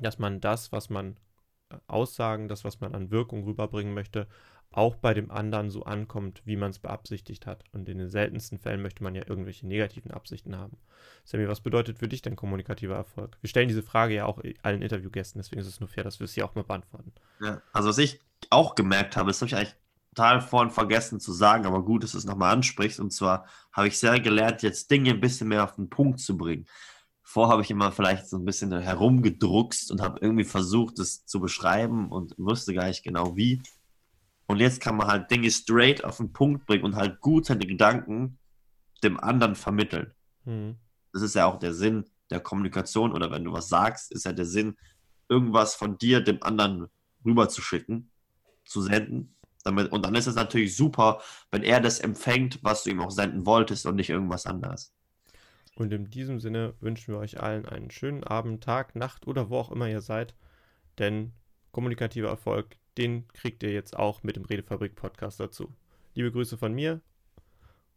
dass 0.00 0.18
man 0.18 0.40
das, 0.40 0.72
was 0.72 0.90
man 0.90 1.16
äh, 1.70 1.76
aussagen, 1.86 2.48
das, 2.48 2.64
was 2.64 2.80
man 2.80 2.94
an 2.94 3.10
Wirkung 3.10 3.44
rüberbringen 3.44 3.94
möchte, 3.94 4.26
auch 4.72 4.96
bei 4.96 5.14
dem 5.14 5.30
anderen 5.30 5.70
so 5.70 5.84
ankommt, 5.84 6.42
wie 6.44 6.56
man 6.56 6.70
es 6.70 6.78
beabsichtigt 6.78 7.46
hat. 7.46 7.64
Und 7.72 7.88
in 7.88 7.98
den 7.98 8.10
seltensten 8.10 8.58
Fällen 8.58 8.82
möchte 8.82 9.02
man 9.02 9.14
ja 9.14 9.22
irgendwelche 9.26 9.66
negativen 9.66 10.10
Absichten 10.10 10.56
haben. 10.56 10.76
Sammy, 11.24 11.48
was 11.48 11.60
bedeutet 11.60 11.98
für 11.98 12.08
dich 12.08 12.20
denn 12.20 12.36
kommunikativer 12.36 12.94
Erfolg? 12.94 13.38
Wir 13.40 13.48
stellen 13.48 13.68
diese 13.68 13.82
Frage 13.82 14.14
ja 14.14 14.26
auch 14.26 14.42
allen 14.62 14.82
Interviewgästen, 14.82 15.38
deswegen 15.38 15.60
ist 15.60 15.68
es 15.68 15.80
nur 15.80 15.88
fair, 15.88 16.04
dass 16.04 16.20
wir 16.20 16.24
es 16.24 16.34
hier 16.34 16.44
auch 16.44 16.54
mal 16.54 16.64
beantworten. 16.64 17.12
Ja, 17.40 17.62
also 17.72 17.88
was 17.88 17.98
ich 17.98 18.20
auch 18.50 18.74
gemerkt 18.74 19.16
habe, 19.16 19.28
das 19.28 19.40
habe 19.40 19.46
ich 19.46 19.56
eigentlich 19.56 19.76
total 20.16 20.40
vorhin 20.40 20.70
vergessen 20.70 21.20
zu 21.20 21.32
sagen, 21.32 21.66
aber 21.66 21.84
gut, 21.84 22.02
dass 22.02 22.12
du 22.12 22.18
es 22.18 22.24
nochmal 22.24 22.54
ansprichst. 22.54 23.00
Und 23.00 23.12
zwar 23.12 23.46
habe 23.70 23.88
ich 23.88 23.98
sehr 23.98 24.18
gelernt, 24.18 24.62
jetzt 24.62 24.90
Dinge 24.90 25.10
ein 25.10 25.20
bisschen 25.20 25.48
mehr 25.48 25.62
auf 25.62 25.76
den 25.76 25.90
Punkt 25.90 26.20
zu 26.20 26.36
bringen. 26.36 26.66
Vorher 27.22 27.52
habe 27.52 27.62
ich 27.62 27.70
immer 27.70 27.92
vielleicht 27.92 28.26
so 28.26 28.38
ein 28.38 28.44
bisschen 28.44 28.72
herumgedruckst 28.72 29.90
und 29.90 30.00
habe 30.00 30.18
irgendwie 30.22 30.44
versucht, 30.44 30.98
es 31.00 31.26
zu 31.26 31.38
beschreiben 31.38 32.10
und 32.10 32.34
wusste 32.38 32.72
gar 32.72 32.86
nicht 32.86 33.02
genau 33.02 33.36
wie. 33.36 33.60
Und 34.46 34.60
jetzt 34.60 34.80
kann 34.80 34.96
man 34.96 35.08
halt 35.08 35.30
Dinge 35.30 35.50
straight 35.50 36.02
auf 36.02 36.16
den 36.16 36.32
Punkt 36.32 36.66
bringen 36.66 36.84
und 36.84 36.96
halt 36.96 37.20
gut 37.20 37.46
seine 37.46 37.66
Gedanken 37.66 38.38
dem 39.04 39.20
anderen 39.20 39.54
vermitteln. 39.54 40.12
Mhm. 40.44 40.76
Das 41.12 41.22
ist 41.22 41.34
ja 41.34 41.46
auch 41.46 41.58
der 41.58 41.74
Sinn 41.74 42.04
der 42.30 42.40
Kommunikation 42.40 43.12
oder 43.12 43.30
wenn 43.30 43.44
du 43.44 43.52
was 43.52 43.68
sagst, 43.68 44.10
ist 44.12 44.24
ja 44.24 44.32
der 44.32 44.46
Sinn, 44.46 44.76
irgendwas 45.28 45.74
von 45.74 45.98
dir 45.98 46.20
dem 46.20 46.42
anderen 46.42 46.86
rüberzuschicken, 47.24 48.10
zu 48.64 48.82
senden 48.82 49.35
damit, 49.66 49.92
und 49.92 50.04
dann 50.04 50.14
ist 50.14 50.26
es 50.26 50.34
natürlich 50.34 50.76
super, 50.76 51.20
wenn 51.50 51.62
er 51.62 51.80
das 51.80 52.00
empfängt, 52.00 52.58
was 52.62 52.84
du 52.84 52.90
ihm 52.90 53.00
auch 53.00 53.10
senden 53.10 53.44
wolltest 53.44 53.86
und 53.86 53.96
nicht 53.96 54.10
irgendwas 54.10 54.46
anderes. 54.46 54.92
Und 55.76 55.92
in 55.92 56.08
diesem 56.08 56.40
Sinne 56.40 56.74
wünschen 56.80 57.12
wir 57.12 57.20
euch 57.20 57.40
allen 57.40 57.66
einen 57.66 57.90
schönen 57.90 58.24
Abend, 58.24 58.64
Tag, 58.64 58.96
Nacht 58.96 59.26
oder 59.26 59.50
wo 59.50 59.58
auch 59.58 59.70
immer 59.70 59.88
ihr 59.88 60.00
seid. 60.00 60.34
Denn 60.98 61.32
kommunikativer 61.70 62.28
Erfolg, 62.28 62.76
den 62.96 63.28
kriegt 63.28 63.62
ihr 63.62 63.72
jetzt 63.72 63.94
auch 63.94 64.22
mit 64.22 64.36
dem 64.36 64.46
Redefabrik 64.46 64.94
Podcast 64.94 65.38
dazu. 65.38 65.74
Liebe 66.14 66.32
Grüße 66.32 66.56
von 66.56 66.72
mir 66.72 67.02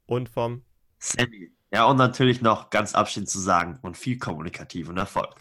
und 0.05 0.27
vom 0.27 0.63
Sandy. 0.99 1.53
Ja, 1.71 1.85
und 1.85 1.95
natürlich 1.95 2.41
noch 2.41 2.69
ganz 2.69 2.95
abschließend 2.95 3.29
zu 3.29 3.39
sagen 3.39 3.79
und 3.81 3.95
viel 3.95 4.17
kommunikativen 4.17 4.97
Erfolg. 4.97 5.39